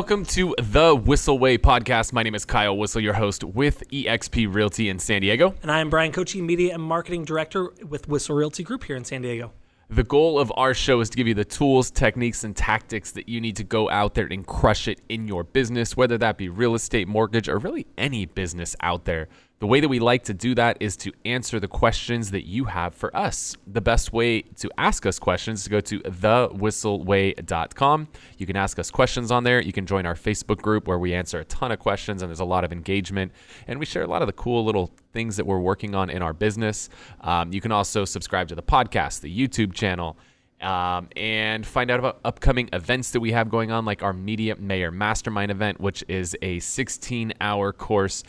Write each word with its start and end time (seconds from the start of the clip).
Welcome 0.00 0.24
to 0.24 0.54
the 0.58 0.94
Whissel 0.94 1.38
Way 1.38 1.58
podcast. 1.58 2.14
My 2.14 2.22
name 2.22 2.34
is 2.34 2.46
Kyle 2.46 2.74
Whissel, 2.74 3.02
your 3.02 3.12
host 3.12 3.44
with 3.44 3.86
eXp 3.90 4.52
Realty 4.52 4.88
in 4.88 4.98
San 4.98 5.20
Diego. 5.20 5.54
And 5.60 5.70
I 5.70 5.80
am 5.80 5.90
Bryan 5.90 6.10
Koci, 6.10 6.40
Media 6.40 6.72
and 6.72 6.82
Marketing 6.82 7.22
Director 7.22 7.74
with 7.86 8.08
Whissel 8.08 8.34
Realty 8.34 8.62
Group 8.62 8.84
here 8.84 8.96
in 8.96 9.04
San 9.04 9.20
Diego. 9.20 9.52
The 9.90 10.02
goal 10.02 10.38
of 10.38 10.50
our 10.56 10.72
show 10.72 11.00
is 11.00 11.10
to 11.10 11.18
give 11.18 11.28
you 11.28 11.34
the 11.34 11.44
tools, 11.44 11.90
techniques, 11.90 12.44
and 12.44 12.56
tactics 12.56 13.10
that 13.10 13.28
you 13.28 13.42
need 13.42 13.56
to 13.56 13.62
go 13.62 13.90
out 13.90 14.14
there 14.14 14.24
and 14.24 14.46
crush 14.46 14.88
it 14.88 15.02
in 15.10 15.28
your 15.28 15.44
business, 15.44 15.98
whether 15.98 16.16
that 16.16 16.38
be 16.38 16.48
real 16.48 16.74
estate, 16.74 17.06
mortgage, 17.06 17.46
or 17.46 17.58
really 17.58 17.86
any 17.98 18.24
business 18.24 18.74
out 18.80 19.04
there. 19.04 19.28
The 19.60 19.66
way 19.66 19.80
that 19.80 19.88
we 19.88 19.98
like 19.98 20.24
to 20.24 20.32
do 20.32 20.54
that 20.54 20.78
is 20.80 20.96
to 20.96 21.12
answer 21.26 21.60
the 21.60 21.68
questions 21.68 22.30
that 22.30 22.46
you 22.46 22.64
have 22.64 22.94
for 22.94 23.14
us. 23.14 23.58
The 23.66 23.82
best 23.82 24.10
way 24.10 24.40
to 24.40 24.70
ask 24.78 25.04
us 25.04 25.18
questions 25.18 25.58
is 25.58 25.64
to 25.64 25.70
go 25.70 25.82
to 25.82 26.00
thewhisselway.com. 26.00 28.08
You 28.38 28.46
can 28.46 28.56
ask 28.56 28.78
us 28.78 28.90
questions 28.90 29.30
on 29.30 29.44
there. 29.44 29.60
You 29.60 29.74
can 29.74 29.84
join 29.84 30.06
our 30.06 30.14
Facebook 30.14 30.62
group 30.62 30.88
where 30.88 30.98
we 30.98 31.12
answer 31.12 31.40
a 31.40 31.44
ton 31.44 31.72
of 31.72 31.78
questions 31.78 32.22
and 32.22 32.30
there's 32.30 32.40
a 32.40 32.44
lot 32.46 32.64
of 32.64 32.72
engagement. 32.72 33.32
And 33.66 33.78
we 33.78 33.84
share 33.84 34.02
a 34.02 34.06
lot 34.06 34.22
of 34.22 34.28
the 34.28 34.32
cool 34.32 34.64
little 34.64 34.94
things 35.12 35.36
that 35.36 35.44
we're 35.44 35.60
working 35.60 35.94
on 35.94 36.08
in 36.08 36.22
our 36.22 36.32
business. 36.32 36.88
Um, 37.20 37.52
you 37.52 37.60
can 37.60 37.70
also 37.70 38.06
subscribe 38.06 38.48
to 38.48 38.54
the 38.54 38.62
podcast, 38.62 39.20
the 39.20 39.46
YouTube 39.46 39.74
channel. 39.74 40.16
Um, 40.62 41.08
and 41.16 41.66
find 41.66 41.90
out 41.90 41.98
about 41.98 42.20
upcoming 42.22 42.68
events 42.74 43.12
that 43.12 43.20
we 43.20 43.32
have 43.32 43.48
going 43.48 43.70
on, 43.70 43.86
like 43.86 44.02
our 44.02 44.12
Media 44.12 44.56
Mayor 44.56 44.90
Mastermind 44.90 45.50
event, 45.50 45.80
which 45.80 46.04
is 46.06 46.36
a 46.42 46.60
16 46.60 47.32
hour 47.40 47.72
course 47.72 48.24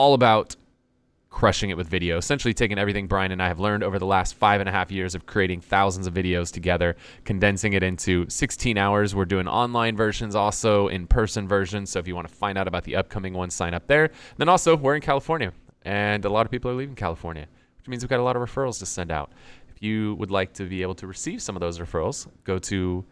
all 0.00 0.14
about 0.14 0.56
crushing 1.28 1.68
it 1.68 1.76
with 1.76 1.86
video, 1.86 2.16
essentially 2.16 2.54
taking 2.54 2.78
everything 2.78 3.06
Bryan 3.06 3.32
and 3.32 3.42
I 3.42 3.48
have 3.48 3.60
learned 3.60 3.84
over 3.84 3.98
the 3.98 4.06
last 4.06 4.34
five 4.34 4.58
and 4.58 4.66
a 4.66 4.72
half 4.72 4.90
years 4.90 5.14
of 5.14 5.26
creating 5.26 5.60
thousands 5.60 6.06
of 6.06 6.14
videos 6.14 6.50
together, 6.50 6.96
condensing 7.26 7.74
it 7.74 7.82
into 7.82 8.24
16 8.30 8.78
hours. 8.78 9.14
We're 9.14 9.26
doing 9.26 9.46
online 9.46 9.98
versions, 9.98 10.34
also 10.34 10.88
in 10.88 11.06
person 11.06 11.46
versions. 11.46 11.90
So 11.90 11.98
if 11.98 12.08
you 12.08 12.14
want 12.14 12.26
to 12.28 12.34
find 12.34 12.56
out 12.56 12.66
about 12.66 12.84
the 12.84 12.96
upcoming 12.96 13.34
ones, 13.34 13.52
sign 13.52 13.74
up 13.74 13.86
there. 13.88 14.10
Then 14.38 14.48
also, 14.48 14.74
we're 14.74 14.94
in 14.94 15.02
California, 15.02 15.52
and 15.82 16.24
a 16.24 16.30
lot 16.30 16.46
of 16.46 16.50
people 16.50 16.70
are 16.70 16.74
leaving 16.74 16.94
California, 16.94 17.46
which 17.76 17.86
means 17.86 18.02
we've 18.02 18.08
got 18.08 18.20
a 18.20 18.22
lot 18.22 18.36
of 18.36 18.42
referrals 18.42 18.78
to 18.78 18.86
send 18.86 19.12
out. 19.12 19.32
If 19.68 19.82
you 19.82 20.14
would 20.14 20.30
like 20.30 20.54
to 20.54 20.64
be 20.64 20.80
able 20.80 20.94
to 20.94 21.06
receive 21.06 21.42
some 21.42 21.56
of 21.56 21.60
those 21.60 21.78
referrals, 21.78 22.26
go 22.44 22.58
to 22.58 23.04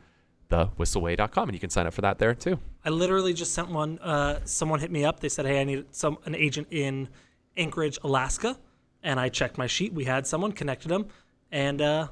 thewhisselway.com 0.51 1.49
and 1.49 1.55
you 1.55 1.61
can 1.61 1.71
sign 1.71 1.87
up 1.87 1.93
for 1.93 2.01
that 2.01 2.19
there 2.19 2.35
too. 2.35 2.59
I 2.85 2.91
literally 2.91 3.35
just 3.35 3.53
sent 3.53 3.69
one. 3.69 3.99
Uh, 3.99 4.41
someone 4.45 4.81
hit 4.81 4.91
me 4.91 5.05
up. 5.05 5.21
They 5.21 5.29
said, 5.29 5.47
"Hey, 5.47 5.61
I 5.61 5.65
need 5.65 5.87
some 5.91 6.19
an 6.25 6.35
agent 6.35 6.69
in 6.71 7.09
Anchorage, 7.57 7.99
Alaska," 8.03 8.59
and 9.03 9.21
I 9.21 9.29
checked 9.29 9.59
my 9.59 9.67
sheet. 9.67 9.93
We 9.93 10.05
had 10.05 10.27
someone 10.27 10.53
connected 10.53 10.89
them, 10.89 11.07
and 11.53 11.83
uh, 11.83 12.09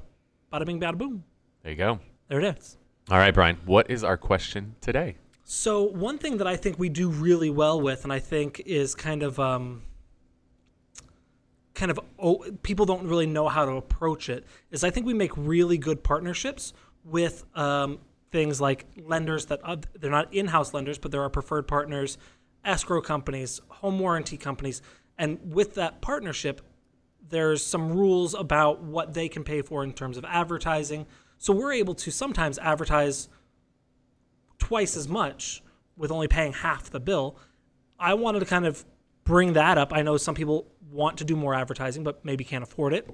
bada 0.52 0.66
bing, 0.66 0.80
bada 0.80 0.98
boom. 0.98 1.24
There 1.62 1.72
you 1.72 1.78
go. 1.78 2.00
There 2.28 2.40
it 2.40 2.58
is. 2.58 2.76
All 3.10 3.18
right, 3.18 3.32
Bryan. 3.32 3.58
What 3.64 3.90
is 3.90 4.02
our 4.02 4.16
question 4.16 4.74
today? 4.80 5.16
So 5.44 5.84
one 5.84 6.18
thing 6.18 6.38
that 6.38 6.46
I 6.48 6.56
think 6.56 6.78
we 6.78 6.88
do 6.88 7.08
really 7.08 7.50
well 7.50 7.80
with, 7.80 8.02
and 8.02 8.12
I 8.12 8.18
think 8.18 8.60
is 8.66 8.96
kind 8.96 9.22
of 9.22 9.38
um, 9.38 9.82
kind 11.74 11.90
of 11.90 12.00
oh, 12.18 12.44
people 12.62 12.84
don't 12.84 13.06
really 13.06 13.26
know 13.26 13.48
how 13.48 13.64
to 13.64 13.72
approach 13.72 14.28
it, 14.28 14.44
is 14.72 14.82
I 14.82 14.90
think 14.90 15.06
we 15.06 15.14
make 15.14 15.30
really 15.36 15.78
good 15.78 16.02
partnerships 16.02 16.72
with 17.04 17.44
um, 17.54 18.00
things 18.36 18.60
like 18.60 18.84
lenders 19.02 19.46
that 19.46 19.60
uh, 19.64 19.76
they're 19.98 20.10
not 20.10 20.34
in-house 20.34 20.74
lenders, 20.74 20.98
but 20.98 21.10
there 21.10 21.22
are 21.22 21.30
preferred 21.30 21.66
partners, 21.66 22.18
escrow 22.66 23.00
companies, 23.00 23.62
home 23.68 23.98
warranty 23.98 24.36
companies, 24.36 24.82
and 25.16 25.38
with 25.42 25.72
that 25.76 26.02
partnership, 26.02 26.60
there's 27.30 27.64
some 27.64 27.90
rules 27.90 28.34
about 28.34 28.82
what 28.82 29.14
they 29.14 29.26
can 29.26 29.42
pay 29.42 29.62
for 29.62 29.82
in 29.82 29.94
terms 29.94 30.18
of 30.18 30.24
advertising. 30.26 31.06
So 31.38 31.54
we're 31.54 31.72
able 31.72 31.94
to 31.94 32.10
sometimes 32.10 32.58
advertise 32.58 33.30
twice 34.58 34.98
as 34.98 35.08
much 35.08 35.62
with 35.96 36.12
only 36.12 36.28
paying 36.28 36.52
half 36.52 36.90
the 36.90 37.00
bill. 37.00 37.38
I 37.98 38.12
wanted 38.12 38.40
to 38.40 38.46
kind 38.46 38.66
of 38.66 38.84
bring 39.24 39.54
that 39.54 39.78
up. 39.78 39.94
I 39.94 40.02
know 40.02 40.18
some 40.18 40.34
people 40.34 40.66
want 40.92 41.16
to 41.18 41.24
do 41.24 41.36
more 41.36 41.54
advertising, 41.54 42.04
but 42.04 42.22
maybe 42.22 42.44
can't 42.44 42.62
afford 42.62 42.92
it. 42.92 43.08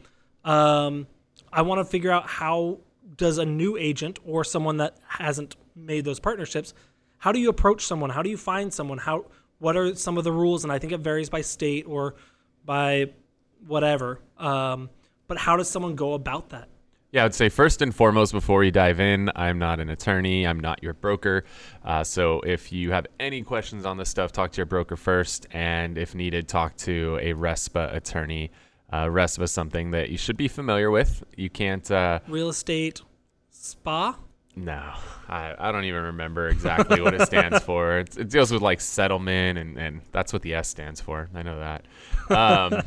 Um, 0.44 1.06
I 1.53 1.62
want 1.62 1.78
to 1.78 1.84
figure 1.84 2.10
out 2.10 2.27
how 2.27 2.81
does 3.17 3.39
a 3.39 3.45
new 3.45 3.77
agent 3.77 4.19
or 4.25 4.45
someone 4.45 4.78
that 4.78 4.97
hasn't 5.06 5.56
made 5.75 6.05
those 6.05 6.21
partnerships, 6.21 6.75
how 7.19 7.33
do 7.33 7.39
you 7.39 7.49
approach 7.49 7.87
someone? 7.87 8.11
How 8.11 8.23
do 8.23 8.31
you 8.31 8.37
find 8.37 8.73
someone? 8.73 8.99
How 8.99 9.27
what 9.59 9.77
are 9.77 9.95
some 9.95 10.19
of 10.19 10.25
the 10.25 10.33
rules? 10.33 10.65
And 10.65 10.73
I 10.73 10.78
think 10.78 10.93
it 10.93 11.00
varies 11.00 11.31
by 11.31 11.41
state 11.41 11.87
or 11.87 12.17
by 12.65 13.12
whatever. 13.67 14.21
Um, 14.39 14.91
but 15.28 15.39
how 15.39 15.56
does 15.56 15.69
someone 15.69 15.95
go 15.95 16.15
about 16.15 16.51
that? 16.51 16.69
Yeah, 17.12 17.22
I 17.22 17.25
would 17.27 17.34
say 17.34 17.51
first 17.51 17.83
and 17.83 17.95
foremost, 17.95 18.33
before 18.33 18.65
you 18.65 18.71
dive 18.71 18.99
in, 18.99 19.31
I'm 19.37 19.59
not 19.59 19.81
an 19.81 19.91
attorney. 19.91 20.47
I'm 20.47 20.59
not 20.59 20.83
your 20.83 20.95
broker. 20.95 21.45
Uh, 21.84 22.03
so 22.03 22.41
if 22.41 22.72
you 22.72 22.91
have 22.91 23.06
any 23.21 23.43
questions 23.43 23.84
on 23.84 23.99
this 23.99 24.09
stuff, 24.09 24.33
talk 24.33 24.51
to 24.53 24.56
your 24.56 24.67
broker 24.67 24.97
first. 24.97 25.47
And 25.53 25.99
if 25.99 26.15
needed, 26.15 26.49
talk 26.49 26.75
to 26.78 27.19
a 27.21 27.34
RESPA 27.34 27.95
attorney. 27.95 28.51
Uh, 28.92 29.06
RESPA 29.06 29.42
is 29.42 29.53
something 29.53 29.91
that 29.92 30.10
you 30.10 30.19
should 30.19 30.36
be 30.36 30.48
familiar 30.48 30.91
with. 30.91 31.25
You 31.36 31.48
can't. 31.48 31.88
Uh, 31.91 32.20
Real 32.28 32.50
estate 32.50 33.00
spa? 33.50 34.16
No, 34.54 34.92
I, 35.30 35.54
I 35.58 35.72
don't 35.72 35.84
even 35.84 36.03
remember 36.03 36.48
exactly 36.48 37.00
what 37.00 37.14
it 37.14 37.22
stands 37.26 37.60
for. 37.60 38.00
It's, 38.00 38.19
it 38.19 38.28
deals 38.28 38.53
with 38.53 38.60
like 38.60 38.82
settlement, 38.82 39.58
and, 39.58 39.78
and 39.78 40.03
that's 40.12 40.30
what 40.30 40.42
the 40.42 40.53
S 40.53 40.69
stands 40.69 41.00
for. 41.00 41.30
I 41.34 41.42
know 41.42 41.58
that. 41.58 41.86
Um, 42.30 42.82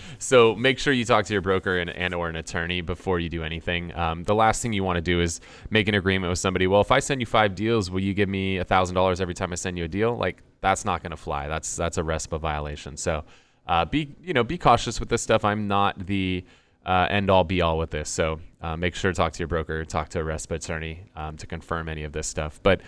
so 0.18 0.54
make 0.54 0.78
sure 0.78 0.94
you 0.94 1.04
talk 1.04 1.26
to 1.26 1.32
your 1.34 1.42
broker 1.42 1.78
and, 1.78 1.90
and 1.90 2.14
or 2.14 2.30
an 2.30 2.36
attorney 2.36 2.80
before 2.80 3.20
you 3.20 3.28
do 3.28 3.44
anything. 3.44 3.94
Um, 3.94 4.24
the 4.24 4.34
last 4.34 4.62
thing 4.62 4.72
you 4.72 4.82
want 4.82 4.96
to 4.96 5.02
do 5.02 5.20
is 5.20 5.42
make 5.68 5.88
an 5.88 5.94
agreement 5.94 6.30
with 6.30 6.38
somebody. 6.38 6.66
Well, 6.66 6.80
if 6.80 6.90
I 6.90 7.00
send 7.00 7.20
you 7.20 7.26
five 7.26 7.54
deals, 7.54 7.90
will 7.90 8.00
you 8.00 8.14
give 8.14 8.30
me 8.30 8.56
a 8.56 8.64
thousand 8.64 8.94
dollars 8.94 9.20
every 9.20 9.34
time 9.34 9.52
I 9.52 9.56
send 9.56 9.76
you 9.76 9.84
a 9.84 9.88
deal? 9.88 10.16
Like 10.16 10.42
that's 10.62 10.86
not 10.86 11.02
going 11.02 11.10
to 11.10 11.18
fly. 11.18 11.48
That's 11.48 11.76
that's 11.76 11.98
a 11.98 12.02
RESPA 12.02 12.40
violation. 12.40 12.96
So 12.96 13.24
uh, 13.66 13.84
be 13.84 14.14
you 14.22 14.34
know 14.34 14.44
be 14.44 14.58
cautious 14.58 15.00
with 15.00 15.08
this 15.08 15.22
stuff. 15.22 15.44
I'm 15.44 15.68
not 15.68 16.06
the 16.06 16.44
uh, 16.84 17.06
end 17.10 17.30
all 17.30 17.44
be 17.44 17.60
all 17.60 17.78
with 17.78 17.90
this. 17.90 18.08
So 18.08 18.40
uh, 18.60 18.76
make 18.76 18.94
sure 18.94 19.12
to 19.12 19.16
talk 19.16 19.32
to 19.32 19.38
your 19.38 19.48
broker, 19.48 19.84
talk 19.84 20.08
to 20.10 20.20
a 20.20 20.24
RESPA 20.24 20.56
attorney 20.56 21.04
um, 21.16 21.36
to 21.36 21.46
confirm 21.46 21.88
any 21.88 22.04
of 22.04 22.12
this 22.12 22.26
stuff. 22.26 22.60
But 22.62 22.80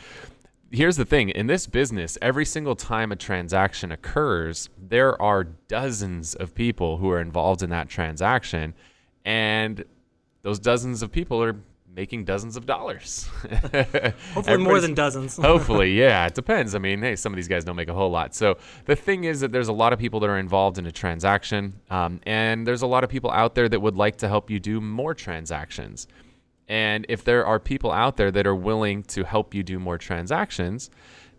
here's 0.70 0.96
the 0.96 1.04
thing 1.04 1.30
in 1.30 1.46
this 1.46 1.66
business, 1.66 2.18
every 2.20 2.44
single 2.44 2.74
time 2.74 3.12
a 3.12 3.16
transaction 3.16 3.92
occurs, 3.92 4.68
there 4.78 5.20
are 5.20 5.44
dozens 5.44 6.34
of 6.34 6.54
people 6.54 6.96
who 6.96 7.10
are 7.10 7.20
involved 7.20 7.62
in 7.62 7.70
that 7.70 7.88
transaction. 7.88 8.74
And 9.24 9.84
those 10.42 10.58
dozens 10.58 11.02
of 11.02 11.10
people 11.10 11.42
are 11.42 11.56
making 11.94 12.24
dozens 12.24 12.56
of 12.56 12.66
dollars. 12.66 13.28
hopefully 14.34 14.56
more 14.56 14.80
than 14.80 14.94
dozens. 14.94 15.36
hopefully, 15.42 15.92
yeah. 15.98 16.26
It 16.26 16.34
depends. 16.34 16.74
I 16.74 16.78
mean, 16.78 17.00
hey, 17.00 17.16
some 17.16 17.32
of 17.32 17.36
these 17.36 17.48
guys 17.48 17.64
don't 17.64 17.76
make 17.76 17.88
a 17.88 17.94
whole 17.94 18.10
lot. 18.10 18.34
So 18.34 18.58
the 18.86 18.96
thing 18.96 19.24
is 19.24 19.40
that 19.40 19.52
there's 19.52 19.68
a 19.68 19.72
lot 19.72 19.92
of 19.92 19.98
people 19.98 20.20
that 20.20 20.30
are 20.30 20.38
involved 20.38 20.78
in 20.78 20.86
a 20.86 20.92
transaction, 20.92 21.80
um, 21.90 22.20
and 22.24 22.66
there's 22.66 22.82
a 22.82 22.86
lot 22.86 23.04
of 23.04 23.10
people 23.10 23.30
out 23.30 23.54
there 23.54 23.68
that 23.68 23.80
would 23.80 23.96
like 23.96 24.16
to 24.18 24.28
help 24.28 24.50
you 24.50 24.58
do 24.58 24.80
more 24.80 25.14
transactions. 25.14 26.08
And 26.68 27.04
if 27.08 27.24
there 27.24 27.46
are 27.46 27.60
people 27.60 27.92
out 27.92 28.16
there 28.16 28.30
that 28.30 28.46
are 28.46 28.54
willing 28.54 29.02
to 29.04 29.24
help 29.24 29.54
you 29.54 29.62
do 29.62 29.78
more 29.78 29.98
transactions, 29.98 30.90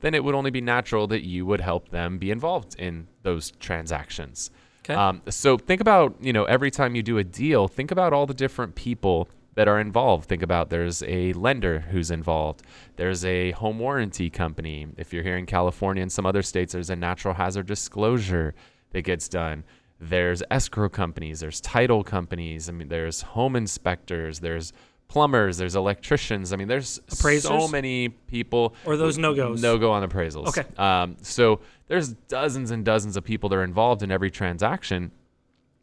then 0.01 0.13
it 0.13 0.23
would 0.23 0.35
only 0.35 0.51
be 0.51 0.61
natural 0.61 1.07
that 1.07 1.25
you 1.25 1.45
would 1.45 1.61
help 1.61 1.89
them 1.89 2.19
be 2.19 2.29
involved 2.29 2.75
in 2.79 3.07
those 3.23 3.51
transactions. 3.59 4.51
Okay. 4.83 4.93
Um, 4.93 5.23
so 5.29 5.57
think 5.57 5.81
about, 5.81 6.15
you 6.21 6.31
know, 6.31 6.43
every 6.43 6.69
time 6.69 6.93
you 6.93 7.01
do 7.01 7.17
a 7.17 7.23
deal, 7.23 7.67
think 7.67 7.89
about 7.89 8.13
all 8.13 8.27
the 8.27 8.35
different 8.35 8.75
people 8.75 9.27
that 9.55 9.67
are 9.67 9.79
involved. 9.79 10.27
Think 10.27 10.43
about 10.43 10.69
there's 10.69 11.01
a 11.03 11.33
lender 11.33 11.79
who's 11.79 12.11
involved. 12.11 12.61
There's 12.97 13.25
a 13.25 13.51
home 13.51 13.79
warranty 13.79 14.29
company. 14.29 14.87
If 14.97 15.13
you're 15.13 15.23
here 15.23 15.37
in 15.37 15.45
California 15.45 16.01
and 16.03 16.11
some 16.11 16.25
other 16.25 16.41
states, 16.43 16.73
there's 16.73 16.89
a 16.89 16.95
natural 16.95 17.33
hazard 17.33 17.65
disclosure 17.65 18.53
that 18.91 19.01
gets 19.03 19.27
done. 19.27 19.63
There's 19.99 20.43
escrow 20.51 20.89
companies, 20.89 21.39
there's 21.39 21.61
title 21.61 22.03
companies, 22.03 22.67
I 22.67 22.73
mean 22.73 22.89
there's 22.89 23.21
home 23.21 23.55
inspectors, 23.55 24.39
there's 24.41 24.73
plumbers, 25.07 25.57
there's 25.57 25.75
electricians. 25.75 26.51
I 26.51 26.57
mean 26.57 26.67
there's 26.67 26.99
Appraisers? 27.09 27.43
so 27.43 27.67
many 27.69 28.09
people 28.09 28.75
Or 28.85 28.97
those 28.97 29.17
no-goes? 29.17 29.61
No 29.61 29.77
go 29.77 29.91
on 29.93 30.07
appraisals. 30.07 30.47
Okay. 30.47 30.65
Um, 30.77 31.15
so 31.21 31.61
there's 31.87 32.09
dozens 32.09 32.71
and 32.71 32.83
dozens 32.83 33.15
of 33.15 33.23
people 33.23 33.47
that 33.49 33.55
are 33.55 33.63
involved 33.63 34.03
in 34.03 34.11
every 34.11 34.29
transaction. 34.29 35.11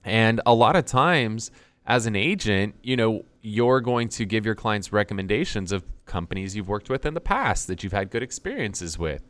And 0.04 0.40
a 0.44 0.52
lot 0.52 0.76
of 0.76 0.84
times 0.84 1.50
as 1.86 2.06
an 2.06 2.16
agent, 2.16 2.74
you 2.82 2.96
know, 2.96 3.24
you're 3.40 3.80
going 3.80 4.08
to 4.08 4.24
give 4.24 4.46
your 4.46 4.54
clients 4.54 4.92
recommendations 4.92 5.72
of 5.72 5.84
companies 6.06 6.54
you've 6.54 6.68
worked 6.68 6.88
with 6.88 7.04
in 7.04 7.14
the 7.14 7.20
past 7.20 7.66
that 7.66 7.82
you've 7.82 7.92
had 7.92 8.10
good 8.10 8.22
experiences 8.22 8.98
with. 8.98 9.22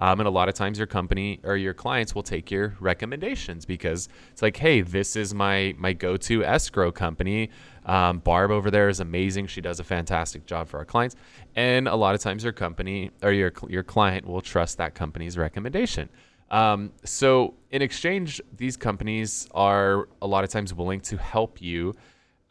Um, 0.00 0.20
and 0.20 0.28
a 0.28 0.30
lot 0.30 0.48
of 0.48 0.54
times 0.54 0.78
your 0.78 0.86
company 0.86 1.40
or 1.42 1.56
your 1.56 1.74
clients 1.74 2.14
will 2.14 2.22
take 2.22 2.50
your 2.50 2.76
recommendations 2.78 3.64
because 3.64 4.08
it's 4.30 4.42
like, 4.42 4.56
hey, 4.56 4.80
this 4.80 5.16
is 5.16 5.34
my 5.34 5.74
my 5.76 5.92
go-to 5.92 6.44
escrow 6.44 6.92
company. 6.92 7.50
Um, 7.84 8.20
Barb 8.20 8.52
over 8.52 8.70
there 8.70 8.88
is 8.88 9.00
amazing. 9.00 9.48
She 9.48 9.60
does 9.60 9.80
a 9.80 9.84
fantastic 9.84 10.46
job 10.46 10.68
for 10.68 10.78
our 10.78 10.84
clients. 10.84 11.16
And 11.56 11.88
a 11.88 11.96
lot 11.96 12.14
of 12.14 12.20
times 12.20 12.44
your 12.44 12.52
company 12.52 13.10
or 13.22 13.32
your 13.32 13.52
your 13.68 13.82
client 13.82 14.24
will 14.24 14.40
trust 14.40 14.78
that 14.78 14.94
company's 14.94 15.36
recommendation. 15.36 16.08
Um, 16.50 16.92
so 17.04 17.54
in 17.70 17.82
exchange, 17.82 18.40
these 18.56 18.76
companies 18.76 19.48
are 19.52 20.08
a 20.22 20.26
lot 20.26 20.44
of 20.44 20.50
times 20.50 20.72
willing 20.72 21.00
to 21.02 21.16
help 21.16 21.60
you 21.60 21.94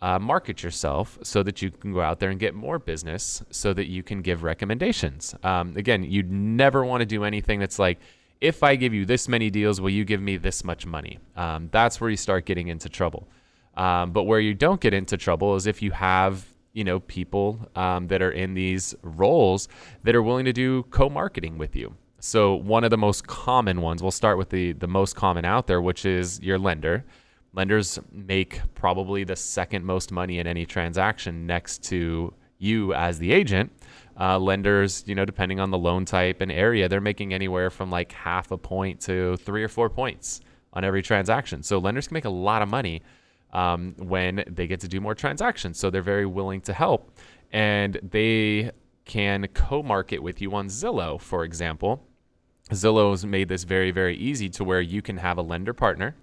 uh, 0.02 0.20
market 0.20 0.62
yourself 0.62 1.18
so 1.24 1.42
that 1.42 1.62
you 1.62 1.72
can 1.72 1.94
go 1.94 2.02
out 2.02 2.20
there 2.20 2.30
and 2.30 2.40
get 2.40 2.54
more 2.54 2.78
business 2.78 3.44
so 3.50 3.74
that 3.74 3.88
you 3.88 4.04
can 4.04 4.22
give 4.22 4.44
recommendations. 4.44 5.34
Um, 5.44 5.76
again, 5.76 6.04
you'd 6.04 6.32
never 6.32 6.86
want 6.86 7.02
to 7.02 7.06
do 7.06 7.24
anything 7.24 7.60
that's 7.60 7.80
like, 7.80 8.00
if 8.40 8.62
I 8.62 8.76
give 8.76 8.94
you 8.94 9.06
this 9.06 9.28
many 9.28 9.50
deals, 9.50 9.82
will 9.82 9.90
you 9.90 10.06
give 10.06 10.22
me 10.22 10.38
this 10.38 10.64
much 10.64 10.86
money? 10.86 11.18
Um, 11.36 11.70
that's 11.72 12.00
where 12.00 12.12
you 12.12 12.18
start 12.18 12.46
getting 12.46 12.68
into 12.68 12.90
trouble. 12.90 13.28
Um, 13.76 14.12
but 14.12 14.24
where 14.24 14.40
you 14.40 14.54
don't 14.54 14.80
get 14.80 14.94
into 14.94 15.18
trouble 15.18 15.56
is 15.56 15.66
if 15.66 15.82
you 15.82 15.92
have 15.92 16.46
you 16.74 16.84
know 16.84 17.00
people 17.00 17.60
um, 17.76 18.08
that 18.08 18.22
are 18.22 18.30
in 18.30 18.54
these 18.54 18.94
roles 19.02 19.68
that 20.04 20.16
are 20.16 20.22
willing 20.22 20.46
to 20.46 20.54
do 20.54 20.84
co-marketing 20.92 21.58
with 21.58 21.76
you. 21.76 21.96
So 22.20 22.56
one 22.56 22.84
of 22.84 22.90
the 22.90 22.98
most 22.98 23.28
common 23.28 23.82
ones, 23.82 24.02
we'll 24.02 24.12
start 24.12 24.38
with 24.38 24.50
the 24.50 24.74
the 24.74 24.88
most 24.88 25.16
common 25.16 25.46
out 25.46 25.68
there, 25.68 25.82
which 25.82 26.06
is 26.06 26.40
your 26.42 26.58
lender. 26.58 27.06
Lenders 27.54 28.00
make 28.12 28.62
probably 28.76 29.24
the 29.24 29.36
second 29.36 29.86
most 29.86 30.12
money 30.12 30.40
in 30.40 30.48
any 30.48 30.66
transaction 30.66 31.46
next 31.46 31.84
to 31.86 32.34
you 32.60 32.94
as 32.94 33.20
the 33.20 33.32
agent. 33.32 33.72
Uh, 34.20 34.38
lenders, 34.40 35.04
you 35.08 35.14
know, 35.14 35.26
depending 35.26 35.60
on 35.60 35.70
the 35.70 35.78
loan 35.78 36.06
type 36.06 36.42
and 36.42 36.52
area, 36.52 36.90
they're 36.90 37.02
making 37.02 37.34
anywhere 37.34 37.70
from 37.70 37.92
like 37.92 38.12
half 38.12 38.52
a 38.52 38.58
point 38.58 39.00
to 39.02 39.38
three 39.38 39.64
or 39.64 39.68
four 39.68 39.90
points 39.90 40.42
on 40.74 40.84
every 40.84 41.02
transaction. 41.02 41.62
So 41.62 41.78
lenders 41.78 42.08
can 42.08 42.16
make 42.16 42.26
a 42.26 42.30
lot 42.30 42.62
of 42.62 42.70
money 42.70 43.04
um, 43.54 43.96
when 43.98 44.44
they 44.48 44.68
get 44.68 44.80
to 44.82 44.88
do 44.88 45.00
more 45.00 45.16
transactions. 45.16 45.80
So 45.80 45.90
they're 45.90 46.02
very 46.02 46.26
willing 46.26 46.62
to 46.62 46.74
help. 46.74 47.16
And 47.52 48.00
they 48.04 48.72
can 49.08 49.48
co 49.54 49.82
market 49.82 50.22
with 50.22 50.42
you 50.42 50.54
on 50.54 50.68
Zillow, 50.68 51.20
for 51.20 51.44
example. 51.44 52.04
Zillow's 52.72 53.26
made 53.26 53.48
this 53.48 53.64
very, 53.64 53.92
very 53.92 54.16
easy 54.18 54.50
to 54.50 54.64
where 54.64 54.82
you 54.82 55.02
can 55.02 55.18
have 55.18 55.38
a 55.38 55.42
lender 55.42 55.74
partner 55.74 56.16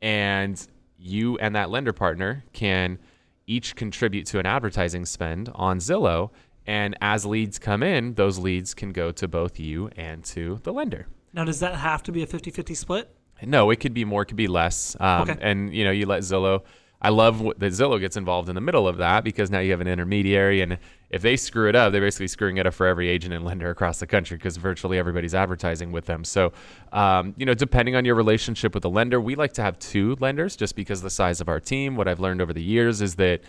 and 0.00 0.66
you 0.98 1.38
and 1.38 1.54
that 1.54 1.70
lender 1.70 1.92
partner 1.92 2.44
can 2.52 2.98
each 3.46 3.76
contribute 3.76 4.26
to 4.26 4.38
an 4.38 4.46
advertising 4.46 5.04
spend 5.04 5.50
on 5.54 5.78
Zillow. 5.78 6.30
And 6.66 6.96
as 7.02 7.26
leads 7.26 7.58
come 7.58 7.82
in, 7.82 8.14
those 8.14 8.38
leads 8.38 8.72
can 8.72 8.92
go 8.92 9.12
to 9.12 9.28
both 9.28 9.60
you 9.60 9.90
and 9.96 10.24
to 10.26 10.60
the 10.62 10.72
lender. 10.72 11.06
Now, 11.34 11.44
does 11.44 11.60
that 11.60 11.74
have 11.76 12.02
to 12.04 12.12
be 12.12 12.22
a 12.22 12.26
50 12.26 12.50
50 12.50 12.74
split? 12.74 13.14
No, 13.42 13.70
it 13.70 13.80
could 13.80 13.92
be 13.92 14.04
more, 14.04 14.22
it 14.22 14.26
could 14.26 14.36
be 14.36 14.46
less. 14.46 14.96
Um, 15.00 15.28
Okay. 15.28 15.36
And 15.40 15.74
you 15.74 15.84
know, 15.84 15.90
you 15.90 16.06
let 16.06 16.22
Zillow. 16.22 16.62
I 17.02 17.10
love 17.10 17.40
that 17.40 17.72
Zillow 17.72 18.00
gets 18.00 18.16
involved 18.16 18.48
in 18.48 18.54
the 18.54 18.62
middle 18.62 18.88
of 18.88 18.96
that 18.96 19.24
because 19.24 19.50
now 19.50 19.58
you 19.58 19.72
have 19.72 19.82
an 19.82 19.86
intermediary, 19.88 20.62
and 20.62 20.78
if 21.10 21.20
they 21.20 21.36
screw 21.36 21.68
it 21.68 21.76
up, 21.76 21.92
they're 21.92 22.00
basically 22.00 22.28
screwing 22.28 22.56
it 22.56 22.66
up 22.66 22.72
for 22.72 22.86
every 22.86 23.08
agent 23.08 23.34
and 23.34 23.44
lender 23.44 23.68
across 23.68 24.00
the 24.00 24.06
country 24.06 24.36
because 24.36 24.56
virtually 24.56 24.98
everybody's 24.98 25.34
advertising 25.34 25.92
with 25.92 26.06
them. 26.06 26.24
So, 26.24 26.52
um, 26.92 27.34
you 27.36 27.44
know, 27.44 27.54
depending 27.54 27.94
on 27.94 28.04
your 28.04 28.14
relationship 28.14 28.72
with 28.72 28.82
the 28.82 28.90
lender, 28.90 29.20
we 29.20 29.34
like 29.34 29.52
to 29.54 29.62
have 29.62 29.78
two 29.78 30.16
lenders 30.18 30.56
just 30.56 30.76
because 30.76 31.00
of 31.00 31.04
the 31.04 31.10
size 31.10 31.40
of 31.40 31.48
our 31.48 31.60
team. 31.60 31.94
What 31.94 32.08
I've 32.08 32.20
learned 32.20 32.40
over 32.40 32.52
the 32.52 32.62
years 32.62 33.02
is 33.02 33.16
that 33.16 33.42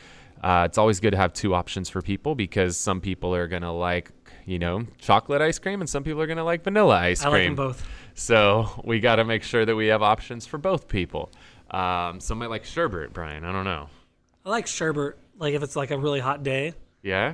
uh, 0.43 0.63
it's 0.65 0.77
always 0.77 0.99
good 0.99 1.11
to 1.11 1.17
have 1.17 1.33
two 1.33 1.55
options 1.55 1.89
for 1.89 2.01
people 2.01 2.35
because 2.35 2.77
some 2.77 2.99
people 2.99 3.33
are 3.33 3.47
gonna 3.47 3.73
like, 3.73 4.11
you 4.45 4.59
know, 4.59 4.85
chocolate 4.99 5.41
ice 5.41 5.59
cream, 5.59 5.81
and 5.81 5.89
some 5.89 6.03
people 6.03 6.21
are 6.21 6.27
gonna 6.27 6.43
like 6.43 6.63
vanilla 6.63 6.97
ice 6.97 7.21
cream. 7.21 7.33
I 7.33 7.37
like 7.37 7.47
them 7.47 7.55
both. 7.55 7.87
So 8.15 8.69
we 8.83 8.99
got 8.99 9.17
to 9.17 9.25
make 9.25 9.43
sure 9.43 9.65
that 9.65 9.75
we 9.75 9.87
have 9.87 10.01
options 10.01 10.45
for 10.45 10.57
both 10.57 10.87
people. 10.87 11.31
Um, 11.71 12.19
some 12.19 12.39
might 12.39 12.49
like 12.49 12.65
sherbet, 12.65 13.13
Bryan. 13.13 13.43
I 13.43 13.51
don't 13.51 13.65
know. 13.65 13.89
I 14.45 14.49
like 14.49 14.67
sherbet, 14.67 15.17
like 15.37 15.53
if 15.53 15.63
it's 15.63 15.75
like 15.75 15.91
a 15.91 15.97
really 15.97 16.19
hot 16.19 16.43
day, 16.43 16.73
Yeah. 17.01 17.33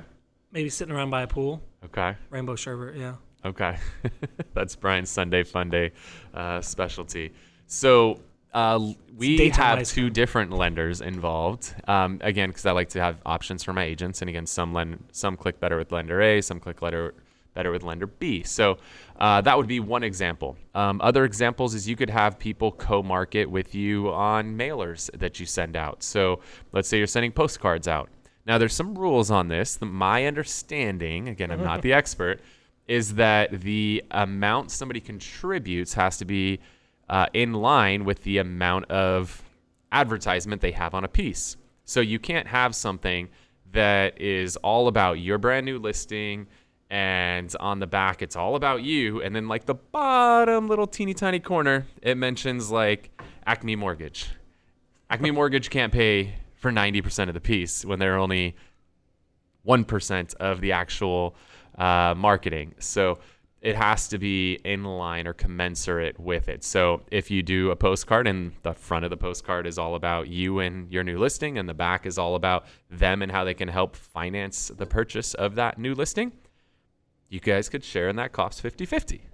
maybe 0.50 0.68
sitting 0.70 0.94
around 0.94 1.10
by 1.10 1.22
a 1.22 1.26
pool. 1.26 1.62
Okay. 1.84 2.16
Rainbow 2.30 2.56
sherbet, 2.56 2.96
yeah. 2.96 3.14
Okay. 3.44 3.76
That's 4.54 4.76
Bryan's 4.76 5.10
Sunday 5.10 5.42
Fun 5.42 5.68
Day 5.68 5.92
uh, 6.32 6.60
specialty. 6.60 7.32
So 7.66 8.20
uh, 8.54 8.92
we 9.16 9.36
daytime 9.36 9.64
have 9.64 9.78
ice 9.80 9.92
two 9.92 10.10
different 10.10 10.52
lenders 10.52 11.00
involved. 11.00 11.74
Um, 11.88 12.18
again, 12.22 12.50
because 12.50 12.66
I 12.66 12.72
like 12.72 12.90
to 12.90 13.00
have 13.00 13.18
options 13.26 13.62
for 13.64 13.72
my 13.72 13.82
agents, 13.84 14.22
and 14.22 14.28
again, 14.28 14.46
some 14.46 14.72
lend 14.72 15.02
some 15.12 15.36
click 15.36 15.58
better 15.58 15.76
with 15.76 15.90
lender 15.90 16.20
A, 16.22 16.40
some 16.40 16.60
click 16.60 16.82
letter 16.82 17.14
better 17.54 17.70
with 17.70 17.82
lender 17.82 18.06
B. 18.06 18.42
So 18.42 18.78
uh, 19.18 19.40
that 19.42 19.56
would 19.56 19.66
be 19.66 19.80
one 19.80 20.02
example. 20.02 20.56
Um, 20.74 21.00
other 21.00 21.24
examples 21.24 21.74
is 21.74 21.88
you 21.88 21.96
could 21.96 22.10
have 22.10 22.38
people 22.38 22.72
co-market 22.72 23.46
with 23.46 23.74
you 23.74 24.10
on 24.12 24.56
mailers 24.56 25.10
that 25.18 25.38
you 25.38 25.46
send 25.46 25.76
out. 25.76 26.02
So 26.02 26.40
let's 26.72 26.88
say 26.88 26.98
you're 26.98 27.06
sending 27.06 27.32
postcards 27.32 27.88
out. 27.88 28.08
Now 28.46 28.58
there's 28.58 28.74
some 28.74 28.96
rules 28.96 29.30
on 29.30 29.48
this. 29.48 29.76
The, 29.76 29.86
my 29.86 30.26
understanding, 30.26 31.28
again, 31.28 31.50
I'm 31.50 31.62
not 31.62 31.82
the 31.82 31.92
expert, 31.92 32.40
is 32.88 33.14
that 33.14 33.60
the 33.60 34.02
amount 34.10 34.70
somebody 34.70 35.00
contributes 35.00 35.94
has 35.94 36.18
to 36.18 36.24
be 36.24 36.60
uh, 37.08 37.26
in 37.32 37.52
line 37.52 38.04
with 38.04 38.22
the 38.24 38.38
amount 38.38 38.90
of 38.90 39.42
advertisement 39.92 40.60
they 40.60 40.72
have 40.72 40.94
on 40.94 41.04
a 41.04 41.08
piece. 41.08 41.56
So 41.84 42.00
you 42.00 42.18
can't 42.18 42.46
have 42.46 42.74
something 42.74 43.28
that 43.72 44.20
is 44.20 44.56
all 44.56 44.88
about 44.88 45.14
your 45.14 45.38
brand 45.38 45.66
new 45.66 45.78
listing 45.78 46.46
and 46.92 47.56
on 47.58 47.80
the 47.80 47.86
back 47.86 48.20
it's 48.20 48.36
all 48.36 48.54
about 48.54 48.82
you 48.82 49.22
and 49.22 49.34
then 49.34 49.48
like 49.48 49.64
the 49.64 49.74
bottom 49.74 50.68
little 50.68 50.86
teeny 50.86 51.14
tiny 51.14 51.40
corner 51.40 51.86
it 52.02 52.18
mentions 52.18 52.70
like 52.70 53.10
Acme 53.46 53.76
Mortgage. 53.76 54.28
Acme 55.10 55.30
Mortgage 55.32 55.70
can't 55.70 55.92
pay 55.92 56.34
for 56.54 56.70
90% 56.70 57.28
of 57.28 57.34
the 57.34 57.40
piece 57.40 57.84
when 57.84 57.98
they're 57.98 58.18
only 58.18 58.54
1% 59.66 60.34
of 60.34 60.60
the 60.60 60.72
actual 60.72 61.34
uh, 61.78 62.14
marketing. 62.16 62.74
So 62.78 63.18
it 63.62 63.76
has 63.76 64.08
to 64.08 64.18
be 64.18 64.58
in 64.64 64.84
line 64.84 65.26
or 65.26 65.32
commensurate 65.32 66.18
with 66.20 66.48
it. 66.48 66.62
So 66.62 67.02
if 67.10 67.30
you 67.30 67.42
do 67.42 67.70
a 67.70 67.76
postcard 67.76 68.26
and 68.26 68.52
the 68.62 68.74
front 68.74 69.04
of 69.04 69.10
the 69.10 69.16
postcard 69.16 69.66
is 69.66 69.78
all 69.78 69.94
about 69.94 70.28
you 70.28 70.58
and 70.58 70.92
your 70.92 71.04
new 71.04 71.18
listing, 71.18 71.58
and 71.58 71.68
the 71.68 71.74
back 71.74 72.04
is 72.04 72.18
all 72.18 72.34
about 72.34 72.66
them 72.90 73.22
and 73.22 73.30
how 73.30 73.44
they 73.44 73.54
can 73.54 73.68
help 73.68 73.96
finance 73.96 74.70
the 74.76 74.86
purchase 74.86 75.34
of 75.34 75.54
that 75.54 75.78
new 75.78 75.94
listing, 75.94 76.32
you 77.32 77.40
guys 77.40 77.70
could 77.70 77.82
share 77.82 78.10
in 78.10 78.16
that 78.16 78.32
cost 78.32 78.60
50 78.60 78.84
50. 78.84 79.24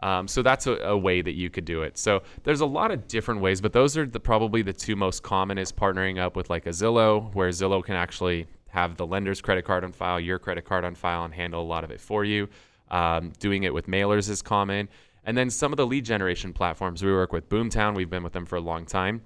Um, 0.00 0.28
so 0.28 0.42
that's 0.42 0.66
a, 0.66 0.72
a 0.78 0.96
way 0.96 1.22
that 1.22 1.34
you 1.34 1.48
could 1.48 1.64
do 1.64 1.82
it. 1.82 1.96
So 1.96 2.22
there's 2.42 2.60
a 2.60 2.66
lot 2.66 2.90
of 2.90 3.06
different 3.08 3.40
ways, 3.40 3.60
but 3.60 3.72
those 3.72 3.96
are 3.96 4.04
the, 4.04 4.20
probably 4.20 4.60
the 4.60 4.72
two 4.72 4.96
most 4.96 5.22
common 5.22 5.56
is 5.56 5.72
partnering 5.72 6.18
up 6.18 6.36
with 6.36 6.50
like 6.50 6.66
a 6.66 6.70
Zillow, 6.70 7.32
where 7.34 7.48
Zillow 7.48 7.82
can 7.82 7.94
actually 7.94 8.46
have 8.68 8.96
the 8.96 9.06
lender's 9.06 9.40
credit 9.40 9.64
card 9.64 9.84
on 9.84 9.92
file, 9.92 10.20
your 10.20 10.38
credit 10.38 10.64
card 10.64 10.84
on 10.84 10.94
file, 10.94 11.24
and 11.24 11.32
handle 11.32 11.62
a 11.62 11.64
lot 11.64 11.82
of 11.82 11.90
it 11.90 12.00
for 12.00 12.24
you. 12.24 12.48
Um, 12.90 13.32
doing 13.38 13.62
it 13.62 13.72
with 13.72 13.86
mailers 13.86 14.28
is 14.28 14.42
common. 14.42 14.88
And 15.24 15.38
then 15.38 15.48
some 15.48 15.72
of 15.72 15.76
the 15.76 15.86
lead 15.86 16.04
generation 16.04 16.52
platforms, 16.52 17.02
we 17.02 17.12
work 17.12 17.32
with 17.32 17.48
Boomtown. 17.48 17.94
We've 17.94 18.10
been 18.10 18.22
with 18.22 18.32
them 18.32 18.44
for 18.44 18.56
a 18.56 18.60
long 18.60 18.84
time. 18.84 19.22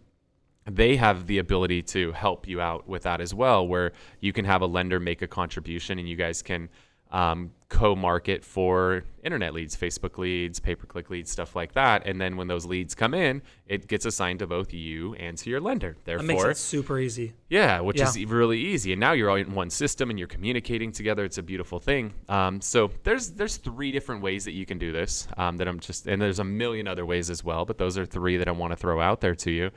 They 0.71 0.97
have 0.97 1.27
the 1.27 1.39
ability 1.39 1.83
to 1.83 2.13
help 2.13 2.47
you 2.47 2.61
out 2.61 2.87
with 2.87 3.03
that 3.03 3.21
as 3.21 3.35
well, 3.35 3.67
where 3.67 3.93
you 4.21 4.33
can 4.33 4.45
have 4.45 4.63
a 4.63 4.67
lender 4.67 5.01
make 5.01 5.21
a 5.23 5.27
contribution 5.27 5.99
and 5.99 6.09
you 6.09 6.17
guys 6.17 6.43
can 6.43 6.69
um, 7.13 7.51
co-market 7.69 8.45
for 8.45 9.05
internet 9.23 9.55
leads, 9.55 9.77
Facebook 9.77 10.19
leads, 10.19 10.59
pay-per-click 10.61 11.09
leads, 11.11 11.31
stuff 11.31 11.55
like 11.57 11.73
that. 11.73 12.07
And 12.07 12.21
then 12.21 12.37
when 12.37 12.47
those 12.49 12.67
leads 12.67 12.95
come 12.95 13.15
in, 13.15 13.43
it 13.67 13.87
gets 13.89 14.05
assigned 14.05 14.41
to 14.41 14.47
both 14.47 14.73
you 14.73 15.15
and 15.15 15.37
to 15.39 15.51
your 15.51 15.61
lender. 15.61 15.97
Therefore, 16.05 16.27
That 16.27 16.33
makes 16.33 16.45
it 16.45 16.57
super 16.57 16.99
easy. 16.99 17.33
yeah, 17.49 17.81
which 17.81 18.01
is 18.01 18.17
Yeah. 18.17 18.23
e- 18.23 18.27
really 18.27 18.59
easy. 18.61 18.93
And 18.93 19.01
now 19.01 19.13
you're 19.13 19.31
all 19.31 19.37
in 19.37 19.53
one 19.55 19.71
system 19.71 20.11
and 20.11 20.19
you're 20.19 20.29
communicating 20.29 20.93
together. 20.93 21.25
It's 21.25 21.39
a 21.39 21.43
beautiful 21.43 21.79
thing. 21.81 22.13
Um, 22.29 22.61
so 22.61 22.91
there's 23.05 23.31
there's 23.31 23.57
three 23.57 23.93
different 23.93 24.23
ways 24.23 24.45
that 24.45 24.53
you 24.53 24.67
can 24.67 24.79
do 24.79 24.93
this. 24.93 25.27
Um, 25.37 25.57
that 25.59 25.69
I'm 25.69 25.81
just 25.81 26.07
and 26.07 26.21
there's 26.21 26.39
a 26.41 26.45
million 26.45 26.87
other 26.89 27.07
ways 27.07 27.31
as 27.31 27.45
well, 27.45 27.65
but 27.65 27.79
those 27.79 27.97
are 27.99 28.05
three 28.07 28.37
that 28.37 28.49
I 28.49 28.53
want 28.53 28.73
to 28.73 28.77
throw 28.77 29.01
out 29.01 29.21
there 29.21 29.35
to 29.37 29.51
you. 29.51 29.71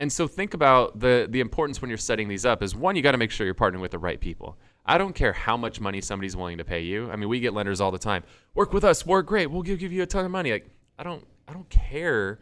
And 0.00 0.12
so 0.12 0.26
think 0.26 0.54
about 0.54 0.98
the 1.00 1.26
the 1.30 1.40
importance 1.40 1.80
when 1.80 1.88
you're 1.88 1.98
setting 1.98 2.28
these 2.28 2.44
up 2.44 2.62
is 2.62 2.74
one, 2.74 2.96
you 2.96 3.02
got 3.02 3.12
to 3.12 3.18
make 3.18 3.30
sure 3.30 3.44
you're 3.44 3.54
partnering 3.54 3.80
with 3.80 3.92
the 3.92 3.98
right 3.98 4.20
people. 4.20 4.56
I 4.86 4.98
don't 4.98 5.14
care 5.14 5.32
how 5.32 5.56
much 5.56 5.80
money 5.80 6.00
somebody's 6.00 6.36
willing 6.36 6.58
to 6.58 6.64
pay 6.64 6.80
you. 6.80 7.10
I 7.10 7.16
mean, 7.16 7.28
we 7.28 7.40
get 7.40 7.54
lenders 7.54 7.80
all 7.80 7.90
the 7.90 7.98
time. 7.98 8.22
Work 8.54 8.72
with 8.72 8.84
us. 8.84 9.06
We're 9.06 9.22
great. 9.22 9.50
We'll 9.50 9.62
give, 9.62 9.78
give 9.78 9.92
you 9.92 10.02
a 10.02 10.06
ton 10.06 10.24
of 10.24 10.30
money. 10.30 10.52
Like 10.52 10.68
I 10.98 11.02
don't 11.02 11.26
I 11.48 11.52
don't 11.52 11.68
care 11.68 12.38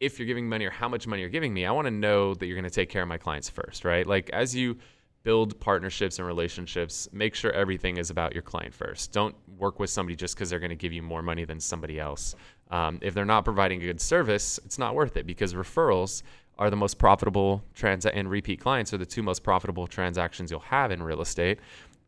if 0.00 0.18
you're 0.18 0.26
giving 0.26 0.48
money 0.48 0.64
or 0.64 0.70
how 0.70 0.88
much 0.88 1.06
money 1.06 1.20
you're 1.20 1.30
giving 1.30 1.52
me, 1.52 1.66
I 1.66 1.72
want 1.72 1.86
to 1.86 1.90
know 1.90 2.34
that 2.34 2.46
you're 2.46 2.56
going 2.56 2.64
to 2.64 2.70
take 2.70 2.88
care 2.88 3.02
of 3.02 3.08
my 3.08 3.18
clients 3.18 3.50
first, 3.50 3.84
right? 3.84 4.06
Like 4.06 4.30
as 4.30 4.56
you 4.56 4.78
build 5.22 5.60
partnerships 5.60 6.18
and 6.18 6.26
relationships, 6.26 7.06
make 7.12 7.34
sure 7.34 7.52
everything 7.52 7.98
is 7.98 8.08
about 8.08 8.32
your 8.32 8.42
client 8.42 8.72
first. 8.72 9.12
Don't 9.12 9.34
work 9.58 9.78
with 9.78 9.90
somebody 9.90 10.16
just 10.16 10.34
because 10.34 10.48
they're 10.48 10.58
going 10.58 10.70
to 10.70 10.76
give 10.76 10.94
you 10.94 11.02
more 11.02 11.20
money 11.20 11.44
than 11.44 11.60
somebody 11.60 12.00
else. 12.00 12.34
Um, 12.70 12.98
if 13.02 13.12
they're 13.12 13.26
not 13.26 13.44
providing 13.44 13.82
a 13.82 13.84
good 13.84 14.00
service, 14.00 14.58
it's 14.64 14.78
not 14.78 14.94
worth 14.94 15.18
it 15.18 15.26
because 15.26 15.52
referrals 15.52 16.22
are 16.60 16.68
the 16.68 16.76
most 16.76 16.98
profitable 16.98 17.64
trans 17.74 18.04
and 18.04 18.30
repeat 18.30 18.60
clients 18.60 18.92
are 18.92 18.98
the 18.98 19.06
two 19.06 19.22
most 19.22 19.42
profitable 19.42 19.86
transactions 19.86 20.50
you'll 20.50 20.60
have 20.60 20.90
in 20.90 21.02
real 21.02 21.22
estate. 21.22 21.58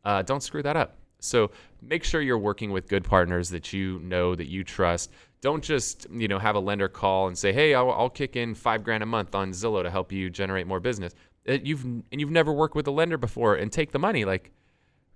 Uh, 0.05 0.21
don't 0.21 0.43
screw 0.43 0.63
that 0.63 0.77
up. 0.77 0.99
So 1.21 1.51
make 1.81 2.05
sure 2.05 2.21
you're 2.21 2.39
working 2.39 2.71
with 2.71 2.87
good 2.87 3.03
partners 3.03 3.49
that 3.51 3.73
you 3.73 3.99
know 4.01 4.35
that 4.35 4.49
you 4.49 4.63
trust. 4.63 5.11
Don't 5.41 5.65
just 5.65 6.07
you 6.11 6.29
know 6.29 6.39
have 6.39 6.55
a 6.55 6.61
lender 6.61 6.89
call 6.89 7.29
and 7.29 7.39
say, 7.39 7.53
"Hey, 7.53 7.75
I'll, 7.75 7.91
I'll 7.91 8.11
kick 8.11 8.37
in 8.37 8.55
five 8.55 8.85
grand 8.85 9.03
a 9.03 9.07
month 9.07 9.35
on 9.35 9.51
Zillow 9.53 9.83
to 9.83 9.91
help 9.91 10.13
you 10.13 10.31
generate 10.31 10.67
more 10.67 10.81
business." 10.81 11.15
Uh, 11.49 11.59
you've 11.63 11.85
and 11.85 12.05
you've 12.21 12.31
never 12.31 12.53
worked 12.53 12.75
with 12.75 12.87
a 12.87 12.91
lender 12.91 13.17
before 13.17 13.55
and 13.55 13.73
take 13.73 13.93
the 13.93 13.99
money. 13.99 14.25
Like, 14.25 14.53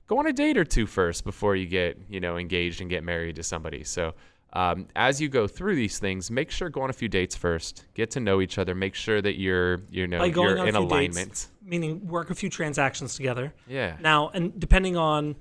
go 0.06 0.18
on 0.18 0.26
a 0.26 0.32
date 0.32 0.56
or 0.56 0.64
two 0.64 0.86
first 0.86 1.24
before 1.24 1.56
you 1.56 1.66
get 1.66 1.98
you 2.08 2.20
know 2.20 2.36
engaged 2.36 2.80
and 2.80 2.88
get 2.88 3.04
married 3.04 3.36
to 3.36 3.42
somebody. 3.42 3.84
So 3.84 4.14
Um, 4.52 4.86
as 4.96 5.20
you 5.20 5.28
go 5.28 5.46
through 5.46 5.76
these 5.76 5.98
things, 5.98 6.30
make 6.30 6.50
sure 6.50 6.70
go 6.70 6.80
on 6.82 6.90
a 6.90 6.94
few 6.94 7.08
dates 7.08 7.36
first. 7.36 7.84
Get 7.94 8.10
to 8.12 8.20
know 8.20 8.40
each 8.40 8.58
other. 8.58 8.74
Make 8.74 8.94
sure 8.94 9.20
that 9.20 9.38
you're 9.38 9.80
you 9.90 10.06
know 10.06 10.18
going 10.30 10.32
you're 10.32 10.58
on 10.58 10.64
a 10.64 10.68
in 10.68 10.74
few 10.74 10.84
alignment. 10.84 11.28
dates, 11.28 11.50
meaning 11.62 12.06
work 12.06 12.30
a 12.30 12.34
few 12.34 12.48
transactions 12.48 13.16
together. 13.16 13.52
Yeah. 13.66 13.96
Now, 14.00 14.30
and 14.30 14.58
depending 14.58 14.96
on 14.96 15.36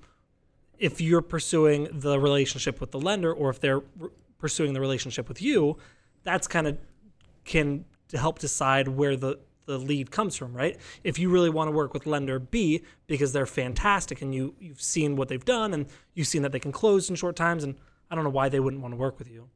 if 0.78 1.00
you're 1.00 1.22
pursuing 1.22 1.88
the 1.92 2.20
relationship 2.20 2.82
with 2.82 2.92
the 2.92 3.00
lender 3.00 3.32
or 3.32 3.50
if 3.50 3.60
they're 3.62 3.82
r- 4.02 4.12
pursuing 4.38 4.74
the 4.74 4.82
relationship 4.82 5.30
with 5.30 5.42
you, 5.42 5.78
that's 6.24 6.48
kind 6.48 6.68
of 6.68 6.78
can 7.46 7.86
to 8.10 8.18
help 8.18 8.40
decide 8.40 8.88
where 8.88 9.16
the 9.16 9.40
the 9.66 9.78
lead 9.80 10.12
comes 10.12 10.36
from, 10.36 10.54
right? 10.54 10.78
If 11.04 11.18
you 11.18 11.30
really 11.30 11.50
want 11.50 11.70
to 11.70 11.72
work 11.72 11.94
with 11.94 12.06
lender 12.06 12.38
B 12.38 12.84
because 13.08 13.34
they're 13.34 13.46
fantastic 13.46 14.22
and 14.22 14.34
you 14.36 14.56
you've 14.60 14.82
seen 14.82 15.16
what 15.16 15.28
they've 15.28 15.46
done 15.46 15.74
and 15.74 15.88
you've 16.14 16.28
seen 16.28 16.42
that 16.42 16.52
they 16.52 16.60
can 16.60 16.72
close 16.72 17.10
in 17.10 17.16
short 17.16 17.36
times 17.36 17.64
and 17.64 17.76
I 18.10 18.16
don't 18.16 18.24
know 18.24 18.30
why 18.30 18.50
they 18.50 18.60
wouldn't 18.60 18.82
want 18.82 18.94
to 18.94 18.98
work 18.98 19.20
with 19.20 19.30
you. 19.30 19.50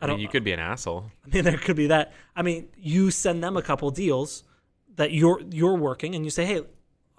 I 0.00 0.06
mean, 0.08 0.18
you 0.18 0.28
could 0.28 0.44
be 0.44 0.52
an 0.52 0.60
asshole. 0.60 1.10
I 1.24 1.34
mean, 1.34 1.44
there 1.44 1.56
could 1.56 1.76
be 1.76 1.86
that. 1.88 2.12
I 2.36 2.42
mean, 2.42 2.68
you 2.76 3.10
send 3.10 3.42
them 3.42 3.56
a 3.56 3.62
couple 3.62 3.90
deals 3.90 4.44
that 4.96 5.12
you're 5.12 5.40
you're 5.50 5.76
working, 5.76 6.14
and 6.14 6.24
you 6.24 6.30
say, 6.30 6.44
"Hey, 6.44 6.62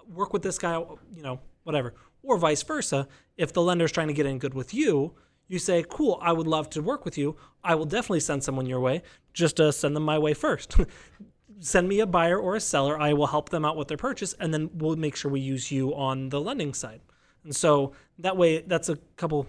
work 0.08 0.32
with 0.32 0.42
this 0.42 0.58
guy," 0.58 0.78
you 1.14 1.22
know, 1.22 1.40
whatever, 1.64 1.94
or 2.22 2.38
vice 2.38 2.62
versa. 2.62 3.08
If 3.36 3.52
the 3.52 3.62
lender's 3.62 3.92
trying 3.92 4.08
to 4.08 4.14
get 4.14 4.26
in 4.26 4.38
good 4.38 4.54
with 4.54 4.72
you, 4.72 5.14
you 5.48 5.58
say, 5.58 5.84
"Cool, 5.88 6.18
I 6.22 6.32
would 6.32 6.46
love 6.46 6.70
to 6.70 6.82
work 6.82 7.04
with 7.04 7.18
you. 7.18 7.36
I 7.64 7.74
will 7.74 7.86
definitely 7.86 8.20
send 8.20 8.44
someone 8.44 8.66
your 8.66 8.80
way. 8.80 9.02
Just 9.32 9.60
uh, 9.60 9.72
send 9.72 9.96
them 9.96 10.04
my 10.04 10.18
way 10.18 10.34
first. 10.34 10.76
send 11.58 11.88
me 11.88 12.00
a 12.00 12.06
buyer 12.06 12.38
or 12.38 12.56
a 12.56 12.60
seller. 12.60 13.00
I 13.00 13.12
will 13.14 13.26
help 13.26 13.48
them 13.48 13.64
out 13.64 13.76
with 13.76 13.88
their 13.88 13.96
purchase, 13.96 14.34
and 14.34 14.52
then 14.52 14.70
we'll 14.74 14.96
make 14.96 15.16
sure 15.16 15.30
we 15.30 15.40
use 15.40 15.72
you 15.72 15.94
on 15.94 16.28
the 16.28 16.40
lending 16.40 16.74
side." 16.74 17.00
And 17.44 17.54
so 17.54 17.92
that 18.18 18.36
way, 18.36 18.60
that's 18.60 18.88
a 18.88 18.96
couple 19.16 19.46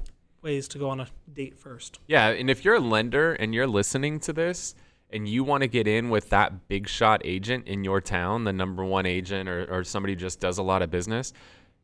ways 0.47 0.67
to 0.69 0.77
go 0.77 0.89
on 0.89 1.01
a 1.01 1.07
date 1.33 1.59
first. 1.59 1.99
Yeah, 2.07 2.29
and 2.29 2.49
if 2.49 2.63
you're 2.63 2.75
a 2.75 2.79
lender 2.79 3.33
and 3.33 3.53
you're 3.53 3.67
listening 3.67 4.19
to 4.21 4.31
this 4.31 4.75
and 5.09 5.27
you 5.27 5.43
want 5.43 5.61
to 5.63 5.67
get 5.67 5.87
in 5.89 6.09
with 6.09 6.29
that 6.29 6.69
big 6.69 6.87
shot 6.87 7.21
agent 7.25 7.67
in 7.67 7.83
your 7.83 7.99
town, 7.99 8.45
the 8.45 8.53
number 8.53 8.85
one 8.85 9.05
agent 9.05 9.49
or, 9.49 9.65
or 9.69 9.83
somebody 9.83 10.15
just 10.15 10.39
does 10.39 10.57
a 10.57 10.63
lot 10.63 10.81
of 10.81 10.89
business, 10.89 11.33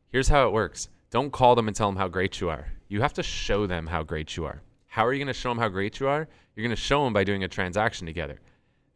here's 0.08 0.28
how 0.28 0.46
it 0.46 0.52
works. 0.52 0.88
Don't 1.10 1.30
call 1.30 1.54
them 1.54 1.68
and 1.68 1.76
tell 1.76 1.88
them 1.88 1.96
how 1.96 2.08
great 2.08 2.40
you 2.40 2.48
are. 2.48 2.66
You 2.88 3.02
have 3.02 3.12
to 3.14 3.22
show 3.22 3.66
them 3.66 3.86
how 3.86 4.02
great 4.02 4.34
you 4.34 4.46
are. 4.46 4.62
How 4.86 5.04
are 5.04 5.12
you 5.12 5.18
going 5.18 5.26
to 5.26 5.38
show 5.38 5.50
them 5.50 5.58
how 5.58 5.68
great 5.68 6.00
you 6.00 6.08
are? 6.08 6.26
You're 6.56 6.64
going 6.64 6.74
to 6.74 6.82
show 6.82 7.04
them 7.04 7.12
by 7.12 7.24
doing 7.24 7.44
a 7.44 7.48
transaction 7.48 8.06
together. 8.06 8.40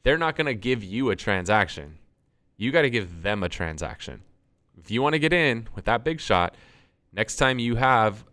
They're 0.02 0.16
not 0.16 0.34
going 0.34 0.46
to 0.46 0.54
give 0.54 0.82
you 0.82 1.10
a 1.10 1.16
transaction. 1.16 1.98
You 2.56 2.72
got 2.72 2.82
to 2.82 2.90
give 2.90 3.22
them 3.22 3.42
a 3.42 3.50
transaction. 3.50 4.22
If 4.80 4.90
you 4.90 5.02
want 5.02 5.12
to 5.12 5.18
get 5.18 5.34
in 5.34 5.68
with 5.74 5.84
that 5.84 6.04
big 6.04 6.20
shot, 6.20 6.54
next 7.12 7.36
time 7.36 7.58
you 7.58 7.76
have 7.76 8.24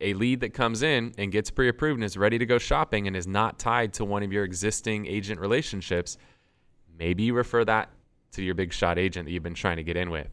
a 0.00 0.14
lead 0.14 0.40
that 0.40 0.54
comes 0.54 0.82
in 0.82 1.12
and 1.18 1.32
gets 1.32 1.50
pre 1.50 1.68
approved 1.68 1.98
and 1.98 2.04
is 2.04 2.16
ready 2.16 2.38
to 2.38 2.46
go 2.46 2.58
shopping 2.58 3.06
and 3.06 3.16
is 3.16 3.26
not 3.26 3.58
tied 3.58 3.92
to 3.94 4.04
one 4.04 4.22
of 4.22 4.32
your 4.32 4.44
existing 4.44 5.06
agent 5.06 5.40
relationships, 5.40 6.18
maybe 6.98 7.24
you 7.24 7.34
refer 7.34 7.64
that 7.64 7.90
to 8.32 8.42
your 8.42 8.54
big 8.54 8.72
shot 8.72 8.98
agent 8.98 9.26
that 9.26 9.32
you've 9.32 9.42
been 9.42 9.54
trying 9.54 9.76
to 9.76 9.82
get 9.82 9.96
in 9.96 10.10
with. 10.10 10.28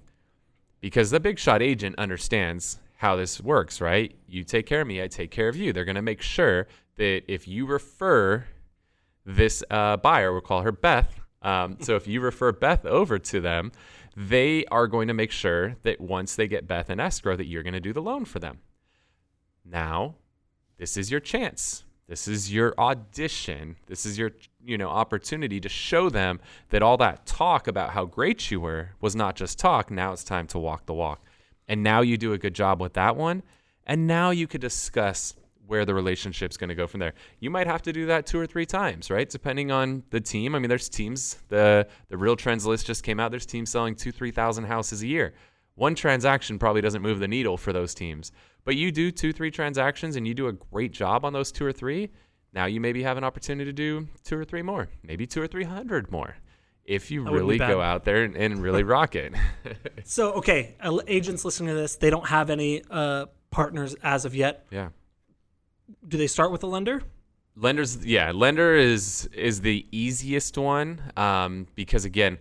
Because 0.81 1.09
the 1.09 1.19
big 1.19 1.39
shot 1.39 1.61
agent 1.61 1.95
understands 1.97 2.79
how 2.97 3.15
this 3.15 3.41
works, 3.41 3.81
right? 3.81 4.15
You 4.27 4.43
take 4.43 4.65
care 4.65 4.81
of 4.81 4.87
me, 4.87 5.01
I 5.01 5.07
take 5.07 5.31
care 5.31 5.47
of 5.47 5.55
you. 5.55 5.73
They're 5.73 5.85
going 5.85 5.95
to 5.95 6.01
make 6.01 6.21
sure 6.21 6.67
that 6.97 7.23
if 7.27 7.47
you 7.47 7.65
refer 7.65 8.45
this 9.25 9.63
uh, 9.69 9.97
buyer, 9.97 10.31
we'll 10.31 10.41
call 10.41 10.61
her 10.61 10.71
Beth. 10.71 11.19
Um, 11.41 11.77
so 11.81 11.95
if 11.95 12.07
you 12.07 12.21
refer 12.21 12.51
Beth 12.51 12.85
over 12.85 13.19
to 13.19 13.41
them, 13.41 13.71
they 14.15 14.65
are 14.67 14.87
going 14.87 15.07
to 15.07 15.13
make 15.13 15.31
sure 15.31 15.75
that 15.83 15.99
once 15.99 16.35
they 16.35 16.47
get 16.47 16.67
Beth 16.67 16.89
in 16.89 16.99
escrow, 16.99 17.35
that 17.35 17.45
you're 17.45 17.63
going 17.63 17.73
to 17.73 17.79
do 17.79 17.93
the 17.93 18.01
loan 18.01 18.25
for 18.25 18.39
them. 18.39 18.59
Now, 19.65 20.15
this 20.77 20.97
is 20.97 21.09
your 21.09 21.19
chance. 21.19 21.83
This 22.07 22.27
is 22.27 22.53
your 22.53 22.75
audition. 22.77 23.77
This 23.87 24.05
is 24.05 24.17
your, 24.17 24.31
you 24.63 24.77
know, 24.77 24.89
opportunity 24.89 25.59
to 25.59 25.69
show 25.69 26.09
them 26.09 26.39
that 26.69 26.83
all 26.83 26.97
that 26.97 27.25
talk 27.25 27.67
about 27.67 27.91
how 27.91 28.05
great 28.05 28.51
you 28.51 28.59
were 28.59 28.91
was 29.01 29.15
not 29.15 29.35
just 29.35 29.57
talk. 29.57 29.89
Now 29.89 30.13
it's 30.13 30.23
time 30.23 30.45
to 30.47 30.59
walk 30.59 30.85
the 30.85 30.93
walk. 30.93 31.25
And 31.67 31.81
now 31.81 32.01
you 32.01 32.17
do 32.17 32.33
a 32.33 32.37
good 32.37 32.53
job 32.53 32.79
with 32.79 32.93
that 32.93 33.15
one. 33.15 33.41
And 33.87 34.05
now 34.05 34.29
you 34.29 34.45
could 34.45 34.61
discuss 34.61 35.33
where 35.67 35.85
the 35.85 35.95
relationship's 35.95 36.57
going 36.57 36.67
to 36.69 36.75
go 36.75 36.85
from 36.85 36.99
there. 36.99 37.13
You 37.39 37.49
might 37.49 37.65
have 37.65 37.81
to 37.83 37.93
do 37.93 38.05
that 38.05 38.27
two 38.27 38.39
or 38.39 38.45
three 38.45 38.67
times, 38.67 39.09
right? 39.09 39.27
Depending 39.27 39.71
on 39.71 40.03
the 40.11 40.21
team. 40.21 40.53
I 40.53 40.59
mean, 40.59 40.69
there's 40.69 40.89
teams. 40.89 41.37
The 41.49 41.87
the 42.09 42.17
Real 42.17 42.35
Trends 42.35 42.67
list 42.67 42.85
just 42.85 43.03
came 43.03 43.19
out. 43.19 43.31
There's 43.31 43.47
teams 43.47 43.71
selling 43.71 43.95
two, 43.95 44.11
three 44.11 44.31
thousand 44.31 44.65
houses 44.65 45.01
a 45.01 45.07
year. 45.07 45.33
One 45.75 45.95
transaction 45.95 46.59
probably 46.59 46.81
doesn't 46.81 47.01
move 47.01 47.19
the 47.19 47.27
needle 47.27 47.57
for 47.57 47.73
those 47.73 47.93
teams. 47.93 48.31
But 48.65 48.75
you 48.75 48.91
do 48.91 49.11
two, 49.11 49.31
three 49.31 49.51
transactions 49.51 50.15
and 50.15 50.27
you 50.27 50.33
do 50.33 50.47
a 50.47 50.53
great 50.53 50.91
job 50.91 51.23
on 51.23 51.33
those 51.33 51.51
two 51.51 51.65
or 51.65 51.71
three. 51.71 52.09
Now 52.51 52.65
you 52.65 52.81
maybe 52.81 53.03
have 53.03 53.17
an 53.17 53.23
opportunity 53.23 53.65
to 53.65 53.73
do 53.73 54.07
two 54.23 54.37
or 54.37 54.43
three 54.43 54.61
more, 54.63 54.89
maybe 55.03 55.27
two 55.27 55.41
or 55.41 55.47
three 55.47 55.65
hundred 55.65 56.11
more, 56.11 56.35
if 56.83 57.11
you 57.11 57.23
That 57.23 57.31
really 57.31 57.57
go 57.57 57.79
out 57.81 58.05
there 58.05 58.23
and, 58.23 58.35
and 58.35 58.61
really 58.61 58.83
rock 58.95 59.15
it. 59.15 59.33
So, 60.03 60.33
okay, 60.33 60.75
uh, 60.79 60.99
agents 61.07 61.43
listening 61.45 61.69
to 61.69 61.73
this, 61.75 61.95
they 61.95 62.09
don't 62.09 62.27
have 62.27 62.49
any 62.49 62.83
uh, 62.91 63.25
partners 63.51 63.95
as 64.03 64.25
of 64.25 64.35
yet. 64.35 64.65
yeah. 64.71 64.89
Do 66.07 66.17
they 66.17 66.27
start 66.27 66.51
with 66.51 66.63
a 66.63 66.67
lender? 66.67 67.03
lenders 67.57 68.05
yeah 68.05 68.31
lender 68.31 68.75
is 68.75 69.29
is 69.33 69.61
the 69.61 69.85
easiest 69.91 70.57
one 70.57 70.99
um, 71.15 71.65
because 71.73 72.03
again 72.03 72.37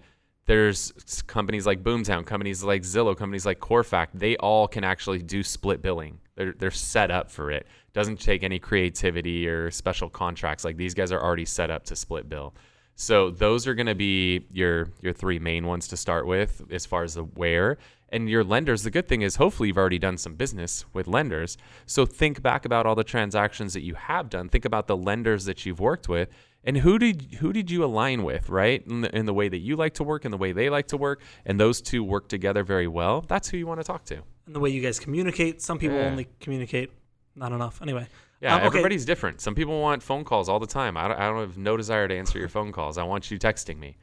there's 0.47 0.93
companies 1.27 1.67
like 1.67 1.83
boomtown 1.83 2.27
companies 2.27 2.63
like 2.63 2.83
zillow 2.83 3.17
companies 3.17 3.47
like 3.47 3.61
CoreFact. 3.61 4.09
they 4.15 4.37
all 4.37 4.69
can 4.69 4.85
actually 4.85 5.21
do 5.21 5.43
split 5.43 5.81
billing. 5.81 6.19
They're, 6.37 6.53
they're 6.53 6.71
set 6.71 7.11
up 7.11 7.31
for 7.31 7.51
it. 7.51 7.67
Doesn't 7.93 8.21
take 8.21 8.43
any 8.43 8.59
creativity 8.59 9.49
or 9.49 9.71
special 9.71 10.11
contracts. 10.11 10.65
Like 10.65 10.77
these 10.77 10.95
guys 10.95 11.13
are 11.13 11.23
already 11.23 11.45
set 11.45 11.71
up 11.71 11.85
to 11.85 11.97
split 11.97 12.29
bill. 12.29 12.55
So 12.97 13.31
those 13.31 13.67
are 13.67 13.75
going 13.75 13.87
to 13.87 13.95
be 13.95 14.47
your 14.53 14.89
your 15.01 15.13
three 15.13 15.39
main 15.39 15.67
ones 15.67 15.89
to 15.89 15.97
start 15.97 16.27
with 16.27 16.63
as 16.71 16.87
far 16.87 17.03
as 17.05 17.15
the 17.15 17.25
where. 17.25 17.79
And 18.11 18.29
your 18.29 18.45
lenders 18.45 18.83
the 18.85 18.91
good 18.91 19.09
thing 19.09 19.23
is 19.23 19.37
hopefully 19.37 19.69
you've 19.69 19.79
already 19.79 19.99
done 19.99 20.19
some 20.19 20.35
business 20.35 20.85
with 20.93 21.09
lenders. 21.09 21.57
So 21.87 22.07
think 22.07 22.43
back 22.43 22.65
about 22.65 22.87
all 22.87 22.95
the 22.95 23.05
transactions 23.05 23.73
that 23.75 23.83
you 23.83 23.95
have 23.95 24.31
done. 24.31 24.49
Think 24.49 24.65
about 24.65 24.87
the 24.87 24.97
lenders 24.97 25.47
that 25.47 25.67
you've 25.67 25.81
worked 25.81 26.09
with 26.09 26.29
and 26.65 26.79
who 26.79 26.99
did 26.99 27.35
who 27.41 27.53
did 27.53 27.71
you 27.71 27.85
align 27.85 28.23
with 28.25 28.49
right 28.49 28.83
in 28.87 29.03
the, 29.03 29.17
in 29.17 29.27
the 29.27 29.35
way 29.35 29.49
that 29.49 29.59
you 29.59 29.77
like 29.77 29.95
to 29.95 30.05
work 30.05 30.25
and 30.25 30.33
the 30.33 30.39
way 30.39 30.53
they 30.53 30.69
like 30.71 30.89
to 30.89 30.97
work 30.97 31.21
and 31.45 31.61
those 31.61 31.81
two 31.83 32.03
work 32.03 32.29
together 32.29 32.65
very 32.65 32.89
well 32.89 33.21
that's 33.23 33.49
who 33.51 33.57
you 33.57 33.67
want 33.67 33.79
to 33.81 33.85
talk 33.85 34.05
to 34.07 34.17
And 34.47 34.55
the 34.57 34.61
way 34.61 34.71
you 34.71 34.83
guys 34.83 34.99
communicate. 34.99 35.63
Some 35.63 35.79
people 35.79 35.97
Yeah. 35.99 36.07
only 36.07 36.27
communicate 36.41 36.91
not 37.37 37.53
enough. 37.53 37.81
Anyway. 37.83 38.07
yeah 38.41 38.55
Um, 38.55 38.59
okay. 38.61 38.67
everybody's 38.69 39.05
different 39.05 39.41
some 39.41 39.55
people 39.55 39.81
want 39.81 40.03
phone 40.03 40.25
calls 40.25 40.49
all 40.49 40.59
the 40.61 40.67
time 40.67 40.97
I 40.97 41.09
don't, 41.09 41.19
I 41.21 41.27
don't 41.29 41.41
have 41.41 41.59
no 41.59 41.77
desire 41.77 42.07
to 42.09 42.15
answer 42.17 42.39
your 42.39 42.49
phone 42.49 42.73
calls 42.73 42.97
i 42.99 43.03
want 43.03 43.31
you 43.31 43.39
texting 43.39 43.79
me 43.79 43.97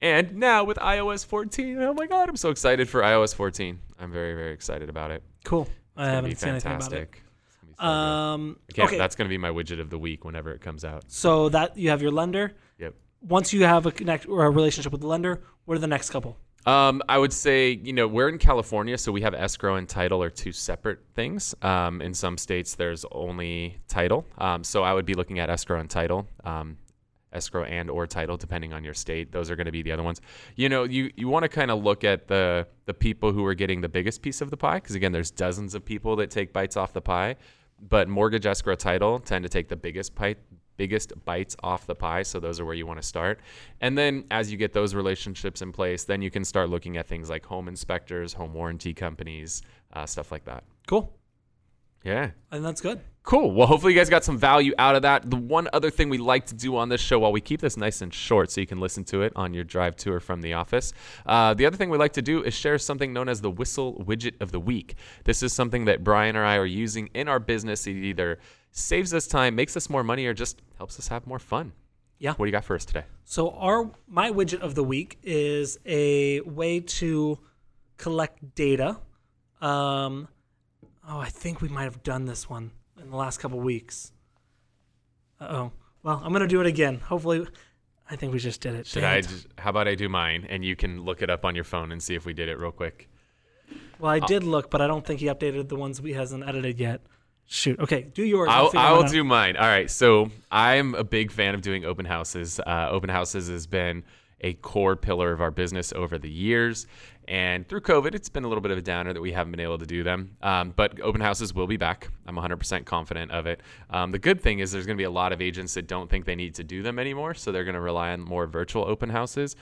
and 0.00 0.36
now 0.36 0.64
with 0.64 0.76
ios 0.78 1.24
14 1.26 1.78
oh 1.82 1.92
my 1.94 2.06
god 2.06 2.28
i'm 2.28 2.36
so 2.36 2.50
excited 2.50 2.88
for 2.88 3.00
ios 3.02 3.34
14 3.34 3.78
i'm 3.98 4.12
very 4.12 4.34
very 4.34 4.52
excited 4.52 4.88
about 4.88 5.10
it 5.10 5.22
Cool. 5.44 5.66
I 5.66 5.66
It's 5.66 5.96
gonna 5.96 6.14
haven't 6.14 6.30
be 6.30 6.36
seen 6.36 6.48
anything 6.50 6.72
about 6.76 6.92
it. 6.92 7.10
Um, 7.78 8.58
can't- 8.74 8.88
okay, 8.88 8.98
That's 8.98 9.14
going 9.16 9.26
to 9.26 9.32
be 9.32 9.38
my 9.38 9.50
widget 9.50 9.80
of 9.80 9.90
the 9.90 9.98
week 9.98 10.24
whenever 10.24 10.52
it 10.52 10.60
comes 10.60 10.84
out. 10.84 11.04
so 11.08 11.48
that 11.50 11.76
you 11.76 11.90
have 11.90 12.02
your 12.02 12.10
lender. 12.10 12.54
Yep. 12.78 12.94
Once 13.22 13.52
you 13.52 13.64
have 13.64 13.86
a 13.86 13.92
connect 13.92 14.28
or 14.28 14.44
a 14.44 14.50
relationship 14.50 14.92
with 14.92 15.00
the 15.00 15.06
lender, 15.06 15.42
what 15.64 15.76
are 15.76 15.80
the 15.80 15.86
next 15.86 16.10
couple? 16.10 16.36
Um, 16.66 17.02
I 17.08 17.16
would 17.18 17.32
say, 17.32 17.70
you 17.82 17.92
know, 17.92 18.06
we're 18.06 18.28
in 18.28 18.38
California, 18.38 18.98
so 18.98 19.10
we 19.10 19.22
have 19.22 19.32
escrow 19.32 19.76
and 19.76 19.88
title 19.88 20.22
are 20.22 20.28
two 20.28 20.52
separate 20.52 20.98
things. 21.14 21.54
Um, 21.62 22.02
in 22.02 22.12
some 22.12 22.36
states, 22.36 22.74
there's 22.74 23.06
only 23.12 23.78
title. 23.88 24.26
Um, 24.36 24.64
so 24.64 24.82
I 24.82 24.92
would 24.92 25.06
be 25.06 25.14
looking 25.14 25.38
at 25.38 25.48
escrow 25.50 25.80
and 25.80 25.88
title. 25.88 26.28
Um, 26.44 26.76
escrow 27.32 27.64
and 27.64 27.90
or 27.90 28.06
title 28.06 28.38
depending 28.38 28.72
on 28.72 28.82
your 28.82 28.94
state 28.94 29.32
those 29.32 29.50
are 29.50 29.56
going 29.56 29.66
to 29.66 29.70
be 29.70 29.82
the 29.82 29.92
other 29.92 30.02
ones 30.02 30.18
you 30.56 30.66
know 30.66 30.84
you 30.84 31.10
you 31.14 31.28
want 31.28 31.42
to 31.42 31.48
kind 31.50 31.70
of 31.70 31.82
look 31.84 32.02
at 32.02 32.26
the 32.26 32.66
the 32.86 32.94
people 32.94 33.32
who 33.32 33.44
are 33.44 33.52
getting 33.52 33.82
the 33.82 33.88
biggest 33.88 34.22
piece 34.22 34.40
of 34.40 34.48
the 34.48 34.56
pie 34.56 34.76
because 34.76 34.94
again 34.94 35.12
there's 35.12 35.30
dozens 35.30 35.74
of 35.74 35.84
people 35.84 36.16
that 36.16 36.30
take 36.30 36.54
bites 36.54 36.74
off 36.74 36.94
the 36.94 37.02
pie 37.02 37.36
but 37.80 38.08
mortgage 38.08 38.46
escrow 38.46 38.74
title 38.74 39.18
tend 39.18 39.42
to 39.42 39.48
take 39.48 39.68
the 39.68 39.76
biggest 39.76 40.14
bite 40.14 40.38
biggest 40.76 41.12
bites 41.24 41.56
off 41.62 41.86
the 41.86 41.94
pie 41.94 42.22
so 42.22 42.38
those 42.38 42.60
are 42.60 42.64
where 42.64 42.74
you 42.74 42.86
want 42.86 43.00
to 43.00 43.06
start 43.06 43.40
and 43.80 43.98
then 43.98 44.24
as 44.30 44.50
you 44.52 44.56
get 44.56 44.72
those 44.72 44.94
relationships 44.94 45.60
in 45.60 45.72
place 45.72 46.04
then 46.04 46.22
you 46.22 46.30
can 46.30 46.44
start 46.44 46.70
looking 46.70 46.96
at 46.96 47.06
things 47.06 47.28
like 47.28 47.44
home 47.44 47.66
inspectors 47.66 48.32
home 48.32 48.54
warranty 48.54 48.94
companies 48.94 49.62
uh, 49.94 50.06
stuff 50.06 50.30
like 50.30 50.44
that 50.44 50.62
Cool. 50.88 51.12
Yeah 52.04 52.30
And 52.50 52.64
that's 52.64 52.80
good. 52.80 53.00
Cool. 53.28 53.50
Well, 53.52 53.66
hopefully 53.66 53.92
you 53.92 53.98
guys 53.98 54.08
got 54.08 54.24
some 54.24 54.38
value 54.38 54.72
out 54.78 54.96
of 54.96 55.02
that. 55.02 55.28
The 55.28 55.36
one 55.36 55.68
other 55.74 55.90
thing 55.90 56.08
we 56.08 56.16
like 56.16 56.46
to 56.46 56.54
do 56.54 56.78
on 56.78 56.88
this 56.88 57.02
show, 57.02 57.18
while 57.18 57.30
we 57.30 57.42
keep 57.42 57.60
this 57.60 57.76
nice 57.76 58.00
and 58.00 58.14
short 58.14 58.50
so 58.50 58.62
you 58.62 58.66
can 58.66 58.80
listen 58.80 59.04
to 59.04 59.20
it 59.20 59.34
on 59.36 59.52
your 59.52 59.64
drive 59.64 59.96
to 59.96 60.12
or 60.14 60.18
from 60.18 60.40
the 60.40 60.54
office, 60.54 60.94
uh, 61.26 61.52
the 61.52 61.66
other 61.66 61.76
thing 61.76 61.90
we 61.90 61.98
like 61.98 62.14
to 62.14 62.22
do 62.22 62.42
is 62.42 62.54
share 62.54 62.78
something 62.78 63.12
known 63.12 63.28
as 63.28 63.42
the 63.42 63.50
Whissel 63.50 64.02
Widget 64.06 64.40
of 64.40 64.50
the 64.50 64.58
Week. 64.58 64.94
This 65.24 65.42
is 65.42 65.52
something 65.52 65.84
that 65.84 66.02
Bryan 66.02 66.36
or 66.36 66.44
I 66.46 66.56
are 66.56 66.64
using 66.64 67.10
in 67.12 67.28
our 67.28 67.38
business. 67.38 67.86
It 67.86 67.96
either 67.96 68.38
saves 68.70 69.12
us 69.12 69.26
time, 69.26 69.54
makes 69.54 69.76
us 69.76 69.90
more 69.90 70.02
money, 70.02 70.24
or 70.24 70.32
just 70.32 70.62
helps 70.78 70.98
us 70.98 71.08
have 71.08 71.26
more 71.26 71.38
fun. 71.38 71.72
Yeah. 72.18 72.32
What 72.32 72.46
do 72.46 72.48
you 72.48 72.52
got 72.52 72.64
for 72.64 72.76
us 72.76 72.86
today? 72.86 73.04
So 73.24 73.50
our 73.50 73.90
my 74.06 74.30
widget 74.30 74.60
of 74.60 74.74
the 74.74 74.84
week 74.84 75.18
is 75.22 75.78
a 75.84 76.40
way 76.40 76.80
to 76.80 77.38
collect 77.98 78.54
data. 78.54 78.96
Um, 79.60 80.28
oh, 81.08 81.18
I 81.18 81.28
think 81.28 81.60
we 81.60 81.68
might 81.68 81.84
have 81.84 82.02
done 82.02 82.26
this 82.26 82.48
one 82.48 82.70
in 83.00 83.10
the 83.10 83.16
last 83.16 83.40
couple 83.40 83.58
weeks. 83.60 84.12
Uh 85.40 85.46
oh. 85.50 85.72
Well, 86.02 86.20
I'm 86.24 86.32
gonna 86.32 86.46
do 86.46 86.60
it 86.60 86.66
again. 86.66 87.00
Hopefully, 87.00 87.46
I 88.10 88.16
think 88.16 88.32
we 88.32 88.38
just 88.38 88.60
did 88.60 88.74
it. 88.74 88.86
Should 88.86 89.00
Dang 89.00 89.12
I? 89.12 89.16
it. 89.18 89.28
Just, 89.28 89.46
how 89.58 89.70
about 89.70 89.88
I 89.88 89.94
do 89.94 90.08
mine 90.08 90.46
and 90.48 90.64
you 90.64 90.76
can 90.76 91.02
look 91.02 91.22
it 91.22 91.30
up 91.30 91.44
on 91.44 91.54
your 91.54 91.64
phone 91.64 91.92
and 91.92 92.02
see 92.02 92.14
if 92.14 92.24
we 92.26 92.32
did 92.32 92.48
it 92.48 92.58
real 92.58 92.72
quick. 92.72 93.08
Well, 93.98 94.12
I 94.12 94.20
did 94.20 94.44
look, 94.44 94.70
but 94.70 94.80
I 94.80 94.86
don't 94.86 95.04
think 95.04 95.20
he 95.20 95.26
updated 95.26 95.68
the 95.68 95.76
ones 95.76 96.00
we 96.00 96.12
hasn't 96.12 96.46
edited 96.46 96.78
yet. 96.78 97.00
Shoot. 97.46 97.80
Okay, 97.80 98.02
do 98.02 98.22
yours. 98.22 98.48
I'll, 98.50 98.70
I'll 98.74 99.08
do 99.08 99.24
mine. 99.24 99.56
All 99.56 99.66
right. 99.66 99.90
So 99.90 100.30
I'm 100.50 100.94
a 100.94 101.02
big 101.02 101.32
fan 101.32 101.54
of 101.54 101.62
doing 101.62 101.84
open 101.84 102.04
houses. 102.04 102.60
Uh, 102.60 102.88
open 102.90 103.08
houses 103.08 103.48
has 103.48 103.66
been 103.66 104.04
a 104.40 104.54
core 104.54 104.96
pillar 104.96 105.32
of 105.32 105.40
our 105.40 105.50
business 105.50 105.92
over 105.92 106.18
the 106.18 106.30
years. 106.30 106.86
And 107.26 107.68
through 107.68 107.82
COVID, 107.82 108.14
it's 108.14 108.30
been 108.30 108.44
a 108.44 108.48
little 108.48 108.62
bit 108.62 108.70
of 108.70 108.78
a 108.78 108.82
downer 108.82 109.12
that 109.12 109.20
we 109.20 109.32
haven't 109.32 109.50
been 109.50 109.60
able 109.60 109.76
to 109.78 109.84
do 109.84 110.02
them. 110.02 110.36
Um, 110.40 110.72
but 110.74 110.98
open 111.02 111.20
houses 111.20 111.52
will 111.52 111.66
be 111.66 111.76
back. 111.76 112.08
I'm 112.26 112.36
100% 112.36 112.86
confident 112.86 113.30
of 113.32 113.46
it. 113.46 113.60
Um, 113.90 114.12
the 114.12 114.18
good 114.18 114.40
thing 114.40 114.60
is 114.60 114.72
there's 114.72 114.86
going 114.86 114.96
to 114.96 115.00
be 115.00 115.04
a 115.04 115.10
lot 115.10 115.32
of 115.32 115.42
agents 115.42 115.74
that 115.74 115.86
don't 115.86 116.08
think 116.08 116.24
they 116.24 116.34
need 116.34 116.54
to 116.54 116.64
do 116.64 116.82
them 116.82 116.98
anymore. 116.98 117.34
So 117.34 117.52
they're 117.52 117.64
going 117.64 117.74
to 117.74 117.82
rely 117.82 118.12
on 118.12 118.20
more 118.22 118.46
virtual 118.46 118.84
open 118.84 119.10
houses. 119.10 119.56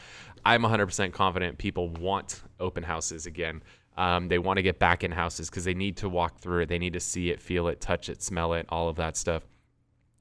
I'm 0.45 0.63
100% 0.63 1.13
confident 1.13 1.59
people 1.59 1.89
want 1.91 2.43
open 2.61 2.85
houses 2.85 3.27
again. 3.27 3.63
Um, 3.97 4.29
they 4.29 4.39
want 4.39 4.59
to 4.59 4.63
get 4.63 4.79
back 4.79 5.03
in 5.03 5.11
houses 5.11 5.51
because 5.51 5.65
they 5.65 5.75
need 5.75 5.97
to 5.99 6.09
walk 6.09 6.39
through 6.39 6.63
it. 6.63 6.69
They 6.69 6.79
need 6.79 6.93
to 6.93 7.01
see 7.01 7.31
it, 7.31 7.41
feel 7.41 7.67
it, 7.67 7.81
touch 7.81 8.09
it, 8.09 8.23
smell 8.23 8.53
it, 8.53 8.67
all 8.69 8.89
of 8.89 8.97
that 8.97 9.17
stuff. 9.17 9.43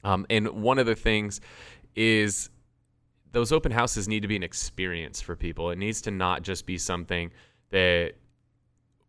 Um, 0.03 0.25
and 0.29 0.47
one 0.49 0.79
of 0.79 0.85
the 0.85 0.95
things 0.95 1.41
is 1.95 2.49
those 3.35 3.51
open 3.51 3.69
houses 3.69 4.07
need 4.07 4.21
to 4.21 4.29
be 4.29 4.37
an 4.37 4.43
experience 4.43 5.19
for 5.19 5.35
people. 5.35 5.69
It 5.69 5.77
needs 5.77 5.99
to 6.03 6.11
not 6.11 6.41
just 6.41 6.65
be 6.65 6.77
something 6.77 7.31
that 7.69 8.13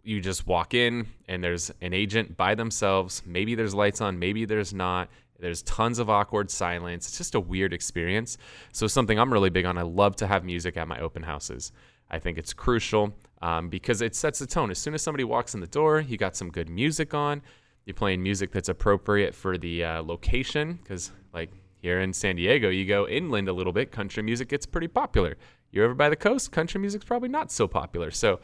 you 0.02 0.20
just 0.20 0.48
walk 0.48 0.74
in 0.74 1.06
and 1.28 1.44
there's 1.44 1.70
an 1.80 1.92
agent 1.92 2.36
by 2.36 2.56
themselves. 2.56 3.22
Maybe 3.24 3.54
there's 3.54 3.72
lights 3.72 4.00
on, 4.00 4.18
maybe 4.18 4.44
there's 4.44 4.74
not. 4.74 5.08
There's 5.38 5.62
tons 5.62 6.00
of 6.00 6.10
awkward 6.10 6.50
silence. 6.50 7.06
It's 7.06 7.18
just 7.18 7.36
a 7.36 7.40
weird 7.40 7.72
experience. 7.72 8.36
So, 8.72 8.88
something 8.88 9.16
I'm 9.16 9.32
really 9.32 9.50
big 9.50 9.64
on, 9.64 9.78
I 9.78 9.82
love 9.82 10.16
to 10.16 10.26
have 10.26 10.44
music 10.44 10.76
at 10.76 10.88
my 10.88 10.98
open 10.98 11.22
houses. 11.22 11.70
I 12.10 12.18
think 12.18 12.36
it's 12.36 12.52
crucial 12.52 13.14
um, 13.42 13.68
because 13.68 14.00
it 14.00 14.16
sets 14.16 14.40
the 14.40 14.46
tone. 14.46 14.70
As 14.72 14.78
soon 14.78 14.94
as 14.94 15.02
somebody 15.02 15.24
walks 15.24 15.54
in 15.54 15.60
the 15.60 15.66
door, 15.66 16.00
you 16.00 16.16
got 16.16 16.34
some 16.34 16.50
good 16.50 16.70
music 16.70 17.14
on. 17.14 17.42
You're 17.84 17.94
playing 17.94 18.22
music 18.22 18.50
that's 18.50 18.70
appropriate 18.70 19.34
for 19.34 19.56
the 19.58 19.84
uh, 19.84 20.02
location 20.02 20.80
because, 20.82 21.12
like 21.34 21.50
here 21.86 22.00
in 22.00 22.12
San 22.12 22.36
Diego, 22.36 22.68
you 22.68 22.84
go 22.84 23.06
inland 23.06 23.48
a 23.48 23.52
little 23.52 23.72
bit, 23.72 23.92
country 23.92 24.22
music 24.22 24.48
gets 24.48 24.66
pretty 24.66 24.88
popular. 24.88 25.36
You're 25.70 25.84
over 25.84 25.94
by 25.94 26.08
the 26.08 26.16
coast, 26.16 26.50
country 26.50 26.80
music's 26.80 27.04
probably 27.04 27.28
not 27.28 27.52
so 27.52 27.68
popular. 27.68 28.10
So, 28.10 28.40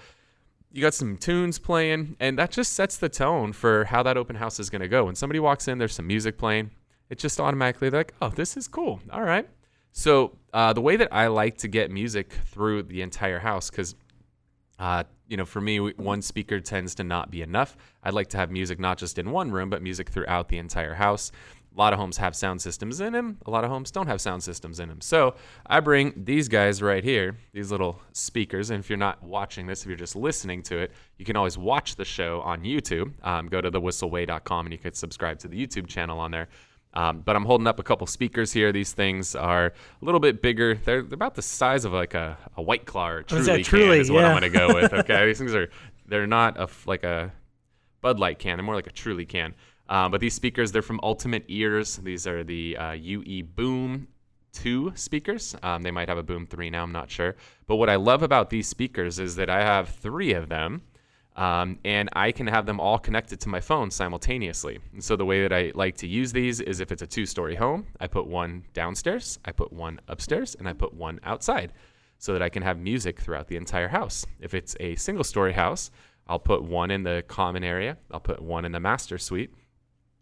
you 0.71 0.81
got 0.81 0.95
some 0.95 1.17
tunes 1.19 1.59
playing, 1.59 2.17
and 2.19 2.39
that 2.39 2.51
just 2.51 2.73
sets 2.73 2.97
the 2.97 3.09
tone 3.09 3.53
for 3.53 3.85
how 3.85 4.03
that 4.05 4.17
open 4.17 4.37
house 4.37 4.59
is 4.59 4.71
going 4.71 4.81
to 4.81 4.89
go. 4.89 5.05
When 5.05 5.15
somebody 5.15 5.39
walks 5.39 5.69
in, 5.69 5.77
there's 5.79 5.95
some 5.95 6.07
music 6.07 6.39
playing. 6.39 6.71
It 7.11 7.19
just 7.19 7.39
automatically 7.39 7.91
they're 7.91 8.01
like, 8.01 8.15
oh, 8.23 8.31
this 8.31 8.57
is 8.57 8.69
cool. 8.69 9.01
All 9.11 9.23
right. 9.23 9.47
So 9.91 10.39
uh, 10.55 10.73
the 10.73 10.81
way 10.81 10.97
that 10.97 11.13
I 11.13 11.27
like 11.27 11.59
to 11.59 11.69
get 11.69 11.91
music 11.91 12.33
through 12.47 12.85
the 12.85 13.03
entire 13.03 13.39
house, 13.41 13.69
because 13.69 13.95
uh, 14.79 15.05
you 15.29 15.37
know, 15.37 15.45
for 15.45 15.61
me, 15.61 15.79
one 15.79 16.23
speaker 16.23 16.59
tends 16.61 16.95
to 16.97 17.05
not 17.05 17.31
be 17.31 17.43
enough. 17.43 17.77
I'd 18.03 18.15
like 18.15 18.29
to 18.29 18.37
have 18.37 18.51
music 18.51 18.79
not 18.81 18.99
just 18.99 19.19
in 19.19 19.31
one 19.31 19.51
room, 19.51 19.71
but 19.71 19.83
music 19.83 20.11
throughout 20.11 20.49
the 20.49 20.59
entire 20.59 20.95
house. 20.95 21.33
A 21.75 21.79
lot 21.79 21.93
of 21.93 21.99
homes 21.99 22.19
have 22.19 22.37
sound 22.37 22.61
systems 22.61 23.01
in 23.01 23.15
them. 23.15 23.39
A 23.47 23.51
lot 23.51 23.65
of 23.65 23.71
homes 23.71 23.91
don't 23.91 24.07
have 24.07 24.21
sound 24.21 24.43
systems 24.43 24.79
in 24.79 24.89
them. 24.89 25.01
So 25.01 25.37
I 25.67 25.81
bring 25.81 26.13
these 26.17 26.49
guys 26.49 26.83
right 26.83 27.03
here, 27.03 27.37
these 27.53 27.71
little 27.71 28.01
speakers. 28.13 28.71
And 28.71 28.81
if 28.81 28.91
you're 28.91 28.99
not 28.99 29.23
watching 29.23 29.67
this, 29.67 29.83
if 29.83 29.89
you're 29.89 29.97
just 29.97 30.15
listening 30.15 30.63
to 30.65 30.77
it, 30.79 30.93
you 31.17 31.25
can 31.25 31.35
always 31.35 31.57
watch 31.57 31.97
the 31.97 32.05
show 32.05 32.43
on 32.43 32.63
YouTube. 32.63 33.13
Um, 33.27 33.49
go 33.49 33.61
to 33.61 33.71
thewhisselway.com 33.71 34.67
and 34.67 34.73
you 34.73 34.79
could 34.79 34.97
subscribe 34.97 35.39
to 35.41 35.49
the 35.49 35.67
YouTube 35.67 35.87
channel 35.87 36.19
on 36.19 36.31
there. 36.31 36.49
Um, 36.95 37.21
but 37.21 37.37
I'm 37.37 37.45
holding 37.45 37.67
up 37.67 37.79
a 37.79 37.83
couple 37.83 38.07
speakers 38.07 38.53
here. 38.53 38.71
These 38.71 38.93
things 38.93 39.35
are 39.35 39.67
a 39.67 40.05
little 40.05 40.21
bit 40.21 40.43
bigger. 40.43 40.75
They're, 40.75 41.03
they're 41.03 41.15
about 41.15 41.35
the 41.35 41.43
size 41.43 41.85
of 41.85 41.93
like 41.93 42.15
a, 42.15 42.37
a 42.57 42.63
White 42.63 42.85
Claw 42.85 43.09
or 43.09 43.23
Truly, 43.23 43.45
that 43.45 43.65
Truly? 43.65 43.99
is 43.99 44.11
what 44.11 44.25
I'm 44.25 44.39
going 44.39 44.53
to 44.53 44.59
go 44.59 44.75
with. 44.75 44.93
Okay, 44.93 45.27
these 45.27 45.39
things 45.39 45.55
are 45.55 45.71
they're 46.07 46.27
not 46.27 46.59
a 46.61 46.69
like 46.85 47.05
a 47.05 47.33
Bud 48.03 48.19
Light 48.19 48.39
can. 48.39 48.59
They're 48.59 48.65
more 48.65 48.75
like 48.75 48.89
a 48.89 48.93
Truly 48.93 49.25
can. 49.25 49.55
Um, 49.93 50.11
but 50.11 50.23
these 50.23 50.33
speakers, 50.33 50.73
they're 50.73 50.81
from 50.81 50.99
Ultimate 51.03 51.45
Ears. 51.49 51.99
These 51.99 52.27
are 52.27 52.43
the 52.43 52.79
uh, 52.79 52.93
UE 52.93 53.45
Boom 53.45 54.09
2 54.55 54.93
speakers. 54.95 55.55
Um, 55.63 55.83
they 55.83 55.91
might 55.91 56.09
have 56.09 56.17
a 56.17 56.23
Boom 56.23 56.47
3 56.47 56.71
now, 56.71 56.83
I'm 56.83 56.93
not 56.93 57.11
sure. 57.11 57.37
But 57.67 57.77
what 57.77 57.91
I 57.91 57.97
love 57.97 58.23
about 58.23 58.49
these 58.49 58.67
speakers 58.67 59.19
is 59.19 59.37
that 59.37 59.51
I 59.51 59.61
have 59.61 59.91
three 59.91 60.33
of 60.33 60.49
them. 60.49 60.81
Um, 61.37 61.79
and 61.85 62.09
I 62.15 62.33
can 62.33 62.47
have 62.47 62.65
them 62.65 62.81
all 62.81 62.99
connected 62.99 63.39
to 63.41 63.51
my 63.51 63.61
phone 63.61 63.91
simultaneously. 63.91 64.79
And 64.95 65.05
so 65.05 65.15
the 65.15 65.27
way 65.27 65.43
that 65.43 65.53
I 65.53 65.73
like 65.75 65.97
to 65.99 66.07
use 66.07 66.33
these 66.33 66.61
is 66.61 66.81
if 66.81 66.91
it's 66.91 67.03
a 67.03 67.07
two-story 67.07 67.55
home, 67.55 67.87
I 68.01 68.07
put 68.07 68.27
one 68.27 68.65
downstairs, 68.73 69.39
I 69.45 69.53
put 69.53 69.73
one 69.75 70.01
upstairs, 70.09 70.55
and 70.55 70.67
I 70.67 70.73
put 70.73 70.95
one 70.95 71.21
outside, 71.23 71.73
so 72.19 72.33
that 72.35 72.43
I 72.43 72.51
can 72.51 72.63
have 72.63 72.79
music 72.79 73.19
throughout 73.21 73.49
the 73.49 73.57
entire 73.57 73.89
house. 73.89 74.27
If 74.41 74.53
it's 74.53 74.77
a 74.81 74.95
single-story 74.97 75.55
house, 75.55 75.91
I'll 76.27 76.39
put 76.39 76.63
one 76.63 76.91
in 76.91 77.03
the 77.03 77.25
common 77.29 77.65
area, 77.65 77.97
I'll 78.11 78.21
put 78.21 78.43
one 78.43 78.67
in 78.67 78.73
the 78.73 78.81
master 78.81 79.17
suite, 79.17 79.55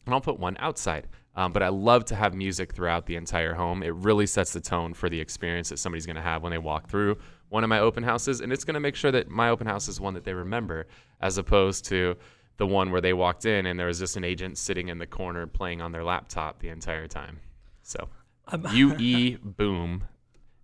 and 0.07 0.15
I'll 0.15 0.21
put 0.21 0.39
one 0.39 0.57
outside. 0.59 1.09
Um, 1.37 1.53
but 1.53 1.63
I 1.63 1.69
love 1.69 2.05
to 2.07 2.17
have 2.17 2.35
music 2.35 2.75
throughout 2.75 3.07
the 3.07 3.17
entire 3.17 3.55
home. 3.55 3.83
It 3.83 3.95
really 3.95 4.27
sets 4.27 4.53
the 4.53 4.61
tone 4.61 4.95
for 4.95 5.09
the 5.09 5.21
experience 5.21 5.69
that 5.69 5.79
somebody's 5.79 6.05
going 6.07 6.17
to 6.17 6.23
have 6.23 6.43
when 6.43 6.51
they 6.51 6.59
walk 6.59 6.89
through 6.89 7.19
one 7.51 7.65
of 7.65 7.69
my 7.69 7.81
open 7.81 8.03
houses, 8.03 8.41
and 8.41 8.53
it's 8.53 8.65
going 8.65 8.75
to 8.75 8.81
make 8.81 8.95
sure 8.95 9.11
that 9.11 9.29
my 9.29 9.49
open 9.51 9.67
house 9.67 9.89
is 9.89 10.01
one 10.01 10.15
that 10.15 10.25
they 10.25 10.33
remember, 10.35 10.87
as 11.21 11.37
opposed 11.39 11.85
to 11.87 12.17
the 12.57 12.67
one 12.67 12.91
where 12.91 13.01
they 13.01 13.13
walked 13.13 13.45
in 13.47 13.67
and 13.67 13.79
there 13.79 13.87
was 13.87 13.99
just 13.99 14.17
an 14.17 14.25
agent 14.25 14.59
sitting 14.59 14.89
in 14.89 14.99
the 14.99 15.07
corner 15.07 15.47
playing 15.47 15.81
on 15.81 15.93
their 15.93 16.05
laptop 16.05 16.61
the 16.61 16.69
entire 16.69 17.07
time. 17.07 17.41
So 17.83 18.09
Um, 18.49 18.67
UE 18.73 19.39
Boom 19.39 20.05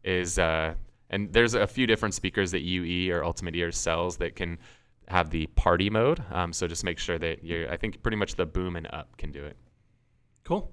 is, 0.05 0.39
uh, 0.39 0.75
and 1.11 1.33
there's 1.33 1.55
a 1.55 1.67
few 1.67 1.87
different 1.87 2.15
speakers 2.15 2.51
that 2.51 2.61
UE 2.61 3.13
or 3.13 3.25
Ultimate 3.25 3.57
Ears 3.57 3.77
sells 3.79 4.19
that 4.19 4.37
can 4.37 4.59
have 5.09 5.31
the 5.31 5.47
party 5.49 5.91
mode. 5.91 6.23
Um, 6.31 6.53
so 6.53 6.67
just 6.67 6.85
make 6.85 6.99
sure 6.99 7.19
that 7.19 7.45
you're, 7.45 7.71
I 7.71 7.77
think 7.77 8.03
pretty 8.03 8.17
much 8.17 8.35
the 8.35 8.47
boom 8.47 8.77
and 8.77 8.87
up 8.93 9.17
can 9.17 9.31
do 9.31 9.45
it. 9.45 9.57
Cool. 10.45 10.71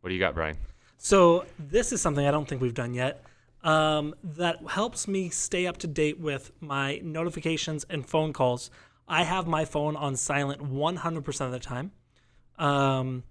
What 0.00 0.08
do 0.08 0.14
you 0.14 0.20
got, 0.20 0.34
Bryan? 0.34 0.56
So 0.98 1.44
this 1.58 1.92
is 1.92 2.00
something 2.00 2.26
I 2.26 2.30
don't 2.30 2.48
think 2.48 2.60
we've 2.60 2.74
done 2.74 2.94
yet. 2.94 3.24
Um, 3.62 4.14
that 4.22 4.58
helps 4.68 5.08
me 5.08 5.30
stay 5.30 5.66
up 5.66 5.78
to 5.78 5.86
date 5.86 6.20
with 6.20 6.52
my 6.60 7.00
notifications 7.02 7.84
and 7.88 8.06
phone 8.06 8.32
calls. 8.32 8.70
I 9.08 9.24
have 9.24 9.46
my 9.46 9.64
phone 9.64 9.96
on 9.96 10.16
silent 10.16 10.62
100% 10.62 11.40
of 11.46 11.52
the 11.52 11.58
time. 11.58 11.92
Um, 12.58 13.24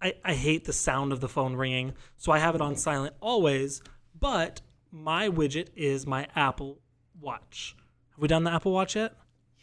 I, 0.00 0.14
I 0.22 0.34
hate 0.34 0.66
the 0.66 0.72
sound 0.72 1.12
of 1.12 1.20
the 1.20 1.28
phone 1.28 1.56
ringing, 1.56 1.94
so 2.16 2.30
I 2.30 2.38
have 2.38 2.54
it 2.54 2.60
on 2.60 2.76
silent 2.76 3.14
always. 3.20 3.82
But 4.18 4.60
my 4.90 5.28
widget 5.28 5.68
is 5.74 6.06
my 6.06 6.28
Apple 6.36 6.80
Watch. 7.20 7.74
Have 8.10 8.18
we 8.20 8.28
done 8.28 8.44
the 8.44 8.52
Apple 8.52 8.72
Watch 8.72 8.96
yet? 8.96 9.14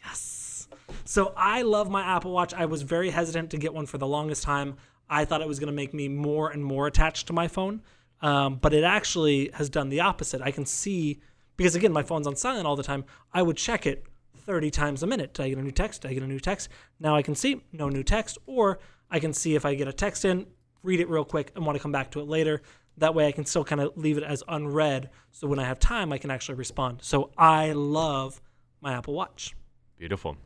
Yes. 0.04 0.68
So 1.04 1.32
I 1.36 1.62
love 1.62 1.90
my 1.90 2.02
Apple 2.02 2.32
Watch. 2.32 2.54
I 2.54 2.66
was 2.66 2.82
very 2.82 3.10
hesitant 3.10 3.50
to 3.50 3.56
get 3.58 3.74
one 3.74 3.86
for 3.86 3.98
the 3.98 4.06
longest 4.06 4.42
time. 4.42 4.76
I 5.08 5.24
thought 5.24 5.42
it 5.42 5.48
was 5.48 5.58
going 5.58 5.68
to 5.68 5.72
make 5.72 5.92
me 5.92 6.08
more 6.08 6.50
and 6.50 6.64
more 6.64 6.86
attached 6.86 7.26
to 7.26 7.32
my 7.32 7.48
phone. 7.48 7.82
Um, 8.22 8.56
but 8.56 8.72
it 8.72 8.84
actually 8.84 9.50
has 9.54 9.68
done 9.68 9.88
the 9.88 10.00
opposite. 10.00 10.40
I 10.40 10.52
can 10.52 10.64
see, 10.64 11.20
because 11.56 11.74
again, 11.74 11.92
my 11.92 12.02
phone's 12.02 12.26
on 12.26 12.36
silent 12.36 12.66
all 12.66 12.76
the 12.76 12.82
time, 12.82 13.04
I 13.32 13.42
would 13.42 13.56
check 13.56 13.84
it 13.84 14.06
30 14.36 14.70
times 14.70 15.02
a 15.02 15.06
minute. 15.06 15.34
Did 15.34 15.42
I 15.44 15.48
get 15.50 15.58
a 15.58 15.62
new 15.62 15.72
text? 15.72 16.02
Did 16.02 16.12
I 16.12 16.14
get 16.14 16.22
a 16.22 16.26
new 16.26 16.40
text? 16.40 16.68
Now 17.00 17.16
I 17.16 17.22
can 17.22 17.34
see 17.34 17.62
no 17.72 17.88
new 17.88 18.02
text, 18.02 18.38
or 18.46 18.78
I 19.10 19.18
can 19.18 19.32
see 19.32 19.54
if 19.54 19.64
I 19.64 19.74
get 19.74 19.88
a 19.88 19.92
text 19.92 20.24
in, 20.24 20.46
read 20.82 21.00
it 21.00 21.08
real 21.08 21.24
quick, 21.24 21.52
and 21.54 21.66
want 21.66 21.76
to 21.76 21.82
come 21.82 21.92
back 21.92 22.10
to 22.12 22.20
it 22.20 22.28
later. 22.28 22.62
That 22.98 23.14
way 23.14 23.26
I 23.26 23.32
can 23.32 23.44
still 23.44 23.64
kind 23.64 23.80
of 23.80 23.96
leave 23.96 24.18
it 24.18 24.24
as 24.24 24.42
unread. 24.48 25.10
So 25.32 25.46
when 25.46 25.58
I 25.58 25.64
have 25.64 25.78
time, 25.78 26.12
I 26.12 26.18
can 26.18 26.30
actually 26.30 26.56
respond. 26.56 27.00
So 27.02 27.30
I 27.36 27.72
love 27.72 28.40
my 28.80 28.92
Apple 28.92 29.14
Watch. 29.14 29.54
Beautiful. 30.02 30.36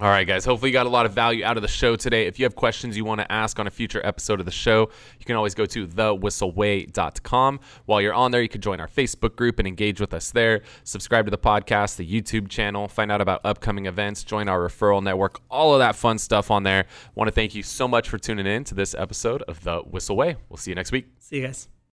All 0.00 0.08
right, 0.08 0.24
guys. 0.24 0.44
Hopefully, 0.44 0.70
you 0.70 0.72
got 0.72 0.86
a 0.86 0.88
lot 0.88 1.04
of 1.04 1.12
value 1.12 1.44
out 1.44 1.56
of 1.56 1.62
the 1.62 1.68
show 1.68 1.96
today. 1.96 2.28
If 2.28 2.38
you 2.38 2.44
have 2.44 2.54
questions 2.54 2.96
you 2.96 3.04
want 3.04 3.20
to 3.20 3.32
ask 3.32 3.58
on 3.58 3.66
a 3.66 3.72
future 3.72 4.00
episode 4.06 4.38
of 4.38 4.46
the 4.46 4.52
show, 4.52 4.88
you 5.18 5.24
can 5.26 5.34
always 5.34 5.56
go 5.56 5.66
to 5.66 5.84
thewhisselway.com. 5.84 7.58
While 7.86 8.00
you're 8.00 8.14
on 8.14 8.30
there, 8.30 8.40
you 8.40 8.48
can 8.48 8.60
join 8.60 8.78
our 8.78 8.86
Facebook 8.86 9.34
group 9.34 9.58
and 9.58 9.66
engage 9.66 10.00
with 10.00 10.14
us 10.14 10.30
there. 10.30 10.60
Subscribe 10.84 11.24
to 11.24 11.32
the 11.32 11.38
podcast, 11.38 11.96
the 11.96 12.08
YouTube 12.08 12.48
channel, 12.48 12.86
find 12.86 13.10
out 13.10 13.20
about 13.20 13.40
upcoming 13.42 13.86
events, 13.86 14.22
join 14.22 14.48
our 14.48 14.60
referral 14.60 15.02
network, 15.02 15.40
all 15.50 15.74
of 15.74 15.80
that 15.80 15.96
fun 15.96 16.16
stuff 16.18 16.52
on 16.52 16.62
there. 16.62 16.86
want 17.16 17.26
to 17.26 17.32
thank 17.32 17.56
you 17.56 17.64
so 17.64 17.88
much 17.88 18.08
for 18.08 18.16
tuning 18.16 18.46
in 18.46 18.62
to 18.62 18.76
this 18.76 18.94
episode 18.94 19.42
of 19.48 19.64
The 19.64 19.80
Whissel 19.80 20.14
Way. 20.14 20.36
We'll 20.48 20.58
see 20.58 20.70
you 20.70 20.76
next 20.76 20.92
week. 20.92 21.08
See 21.18 21.38
you 21.38 21.46
guys. 21.46 21.68